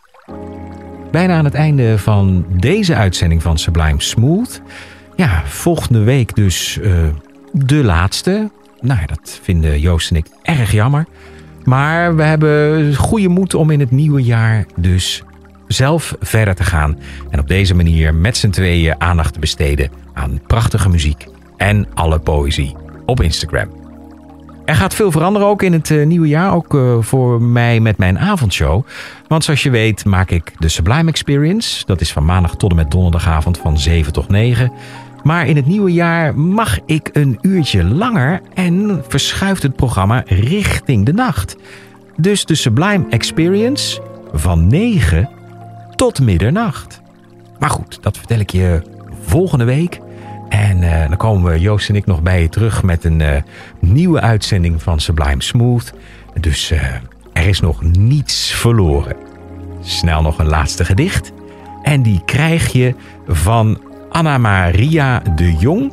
Bijna 1.11 1.37
aan 1.37 1.45
het 1.45 1.55
einde 1.55 1.99
van 1.99 2.47
deze 2.49 2.95
uitzending 2.95 3.43
van 3.43 3.59
Sublime 3.59 4.01
Smooth. 4.01 4.63
Ja, 5.17 5.43
volgende 5.45 6.01
week 6.01 6.35
dus 6.35 6.79
uh, 6.83 7.09
de 7.53 7.85
laatste. 7.85 8.51
Nou 8.81 9.07
dat 9.07 9.41
vinden 9.43 9.81
Joost 9.81 10.11
en 10.11 10.17
ik 10.17 10.27
erg 10.43 10.73
jammer. 10.73 11.07
Maar 11.65 12.17
we 12.17 12.23
hebben 12.23 12.95
goede 12.95 13.29
moed 13.29 13.55
om 13.55 13.71
in 13.71 13.81
het 13.81 13.91
nieuwe 13.91 14.23
jaar 14.23 14.67
dus 14.77 15.23
zelf 15.67 16.17
verder 16.21 16.55
te 16.55 16.65
gaan. 16.65 16.99
En 17.31 17.41
op 17.41 17.49
deze 17.49 17.75
manier 17.75 18.15
met 18.15 18.37
z'n 18.37 18.51
tweeën 18.51 19.01
aandacht 19.01 19.33
te 19.33 19.41
besteden 19.41 19.91
aan 20.13 20.41
prachtige 20.47 20.89
muziek 20.89 21.27
en 21.57 21.87
alle 21.95 22.19
poëzie 22.19 22.77
op 23.07 23.21
Instagram. 23.21 23.85
Er 24.65 24.75
gaat 24.75 24.95
veel 24.95 25.11
veranderen 25.11 25.49
ook 25.49 25.63
in 25.63 25.73
het 25.73 25.91
uh, 25.91 26.07
nieuwe 26.07 26.29
jaar, 26.29 26.55
ook 26.55 26.75
uh, 26.75 26.97
voor 27.01 27.43
mij 27.43 27.81
met 27.81 27.99
mijn 27.99 28.19
avondshow. 28.19 28.87
Want 29.29 29.45
zoals 29.45 29.63
je 29.63 29.71
weet 29.71 30.05
maak 30.05 30.31
ik 30.31 30.53
de 30.59 30.69
Sublime 30.69 31.11
Experience. 31.11 31.87
Dat 31.87 32.01
is 32.01 32.13
van 32.13 32.25
maandag 32.25 32.57
tot 32.57 32.71
en 32.71 32.77
met 32.77 32.91
donderdagavond 32.91 33.59
van 33.59 33.79
7 33.79 34.13
tot 34.13 34.29
9. 34.29 34.73
Maar 35.23 35.47
in 35.47 35.57
het 35.57 35.67
nieuwe 35.67 35.93
jaar 35.93 36.39
mag 36.39 36.79
ik 36.87 37.11
een 37.13 37.39
uurtje 37.41 37.85
langer 37.85 38.41
en 38.55 39.03
verschuift 39.09 39.63
het 39.63 39.77
programma 39.77 40.23
richting 40.27 41.07
de 41.07 41.13
nacht. 41.13 41.57
Dus 42.17 42.45
de 42.45 42.55
Sublime 42.55 43.07
Experience 43.11 44.03
van 44.33 44.67
9 44.67 45.29
tot 45.97 46.21
middernacht. 46.21 47.01
Maar 47.59 47.71
goed, 47.71 47.99
dat 48.03 48.17
vertel 48.19 48.39
ik 48.39 48.51
je 48.51 48.83
volgende 49.23 49.65
week. 49.65 50.01
En 50.49 50.83
uh, 50.83 51.09
dan 51.09 51.17
komen 51.17 51.61
Joost 51.61 51.89
en 51.89 51.97
ik 51.97 52.07
nog 52.07 52.23
bij 52.23 52.43
je 52.43 52.49
terug 52.49 52.83
met 52.83 53.05
een 53.05 53.21
uh, 53.21 53.37
nieuwe 53.79 54.21
uitzending 54.21 54.83
van 54.83 55.01
Sublime 55.01 55.43
Smooth. 55.43 55.93
Dus 56.41 56.73
uh, 56.73 56.81
er 57.33 57.47
is 57.47 57.61
nog 57.61 57.83
niets 57.83 58.53
verloren. 58.53 59.17
Snel 59.81 60.23
nog 60.23 60.39
een 60.39 60.49
laatste 60.49 60.85
gedicht. 60.85 61.33
En 61.83 62.03
die 62.03 62.23
krijg 62.25 62.73
je 62.73 62.95
van 63.27 63.81
Anna 64.11 64.39
Maria 64.39 65.23
de 65.35 65.57
Jong. 65.57 65.93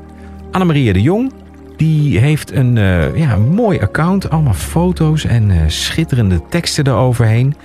Anna 0.51 0.65
Maria 0.65 0.93
de 0.93 1.01
Jong, 1.01 1.31
die 1.77 2.19
heeft 2.19 2.51
een 2.51 2.75
ja, 3.15 3.35
mooi 3.35 3.79
account. 3.79 4.29
Allemaal 4.29 4.53
foto's 4.53 5.25
en 5.25 5.71
schitterende 5.71 6.41
teksten 6.49 6.87
eroverheen. 6.87 7.55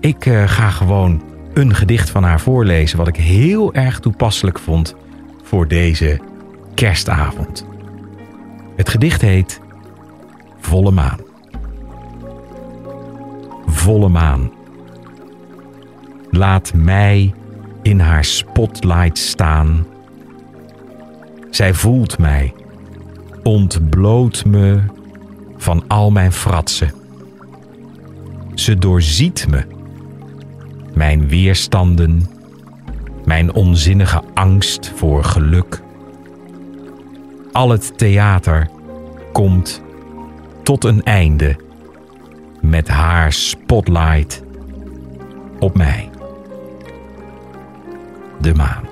Ik 0.00 0.24
ga 0.46 0.70
gewoon 0.70 1.22
een 1.54 1.74
gedicht 1.74 2.10
van 2.10 2.22
haar 2.22 2.40
voorlezen, 2.40 2.98
wat 2.98 3.08
ik 3.08 3.16
heel 3.16 3.74
erg 3.74 4.00
toepasselijk 4.00 4.58
vond 4.58 4.94
voor 5.42 5.68
deze 5.68 6.20
kerstavond. 6.74 7.66
Het 8.76 8.88
gedicht 8.88 9.20
heet 9.20 9.60
Volle 10.60 10.90
Maan. 10.90 11.18
Volle 13.66 14.08
maan. 14.08 14.52
Laat 16.30 16.72
mij 16.74 17.34
in 17.82 18.00
haar 18.00 18.24
spotlight 18.24 19.18
staan. 19.18 19.86
Zij 21.50 21.74
voelt 21.74 22.18
mij, 22.18 22.54
ontbloot 23.42 24.44
me 24.44 24.80
van 25.56 25.84
al 25.88 26.10
mijn 26.10 26.32
fratsen. 26.32 26.92
Ze 28.54 28.78
doorziet 28.78 29.46
me 29.50 29.64
mijn 30.94 31.28
weerstanden, 31.28 32.26
mijn 33.24 33.54
onzinnige 33.54 34.22
angst 34.34 34.92
voor 34.96 35.24
geluk. 35.24 35.82
Al 37.52 37.70
het 37.70 37.98
theater 37.98 38.68
komt 39.32 39.82
tot 40.62 40.84
een 40.84 41.02
einde 41.02 41.56
met 42.60 42.88
haar 42.88 43.32
spotlight 43.32 44.42
op 45.58 45.76
mij. 45.76 46.10
De 48.40 48.54
maan. 48.54 48.84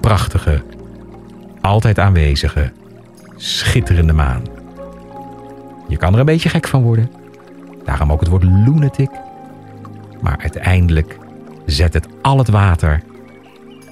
Prachtige, 0.00 0.62
altijd 1.60 1.98
aanwezige, 1.98 2.72
schitterende 3.36 4.12
maan. 4.12 4.42
Je 5.88 5.96
kan 5.96 6.12
er 6.12 6.18
een 6.18 6.26
beetje 6.26 6.48
gek 6.48 6.68
van 6.68 6.82
worden. 6.82 7.10
Daarom 7.84 8.12
ook 8.12 8.20
het 8.20 8.28
woord 8.28 8.42
lunatic 8.42 9.10
maar 10.22 10.38
uiteindelijk 10.38 11.18
zet 11.66 11.94
het 11.94 12.06
al 12.22 12.38
het 12.38 12.48
water 12.48 13.02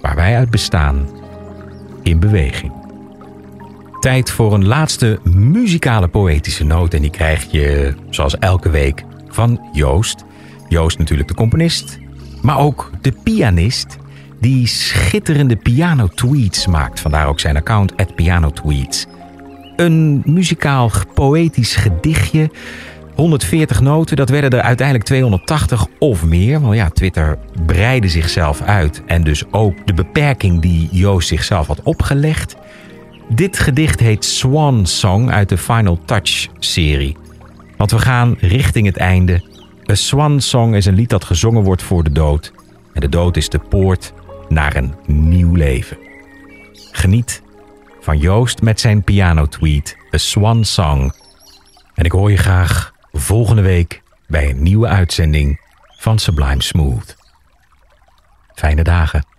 waar 0.01 0.15
wij 0.15 0.37
uit 0.37 0.51
bestaan 0.51 1.09
in 2.03 2.21
beweging. 2.21 2.73
Tijd 4.01 4.31
voor 4.31 4.55
een 4.55 4.67
laatste 4.67 5.19
muzikale 5.25 6.09
poëtische 6.09 6.65
noot 6.65 6.95
en 6.95 7.01
die 7.01 7.11
krijg 7.11 7.51
je 7.51 7.95
zoals 8.11 8.39
elke 8.39 8.71
week 8.71 9.05
van 9.29 9.61
Joost. 9.73 10.25
Joost 10.69 10.99
natuurlijk 10.99 11.29
de 11.29 11.35
componist, 11.35 11.99
maar 12.43 12.59
ook 12.59 12.91
de 13.01 13.13
pianist 13.13 13.99
die 14.41 14.67
schitterende 14.67 15.57
piano 15.57 16.09
tweets 16.09 16.67
maakt. 16.67 17.01
Vandaar 17.01 17.27
ook 17.27 17.41
zijn 17.41 17.57
account 17.57 17.97
at 17.97 18.15
piano 18.15 18.51
tweets. 18.51 19.07
Een 19.77 20.23
muzikaal 20.25 20.91
poëtisch 21.15 21.77
gedichtje 21.77 22.51
140 23.21 23.81
noten, 23.81 24.17
dat 24.17 24.29
werden 24.29 24.51
er 24.51 24.65
uiteindelijk 24.65 25.07
280 25.07 25.87
of 25.99 26.25
meer. 26.25 26.61
Want 26.61 26.75
ja, 26.75 26.89
Twitter 26.89 27.39
breidde 27.67 28.09
zichzelf 28.09 28.63
uit. 28.63 29.03
En 29.07 29.25
dus 29.25 29.45
ook 29.51 29.87
de 29.87 29.95
beperking 29.95 30.61
die 30.61 30.89
Joost 30.91 31.29
zichzelf 31.29 31.67
had 31.67 31.83
opgelegd. 31.83 32.57
Dit 33.29 33.59
gedicht 33.59 34.01
heet 34.01 34.25
Swan 34.25 34.87
Song 34.87 35.31
uit 35.31 35.49
de 35.49 35.59
Final 35.59 35.99
Touch 36.05 36.49
serie. 36.59 37.17
Want 37.77 37.91
we 37.91 37.99
gaan 37.99 38.37
richting 38.39 38.87
het 38.87 38.97
einde. 38.97 39.45
A 39.91 39.95
Swan 39.95 40.41
Song 40.41 40.75
is 40.75 40.87
een 40.87 40.95
lied 40.95 41.11
dat 41.11 41.25
gezongen 41.25 41.63
wordt 41.63 41.83
voor 41.83 42.05
de 42.05 42.13
dood. 42.13 42.53
En 42.93 43.01
de 43.01 43.09
dood 43.09 43.37
is 43.37 43.49
de 43.49 43.59
poort 43.59 44.13
naar 44.49 44.77
een 44.77 44.95
nieuw 45.07 45.55
leven. 45.55 45.99
Geniet 46.93 47.43
van 48.01 48.19
Joost 48.19 48.63
met 48.63 48.81
zijn 48.81 49.03
piano 49.03 49.47
tweet 49.47 49.97
A 50.15 50.19
Swan 50.19 50.65
Song. 50.65 51.13
En 51.95 52.05
ik 52.05 52.13
hoor 52.13 52.31
je 52.31 52.37
graag 52.37 52.90
volgende 53.13 53.63
week 53.63 54.03
bij 54.27 54.51
een 54.51 54.63
nieuwe 54.63 54.87
uitzending 54.87 55.61
van 55.99 56.19
Sublime 56.19 56.63
Smooth. 56.63 57.17
Fijne 58.55 58.83
dagen. 58.83 59.30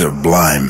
Sublime. 0.00 0.69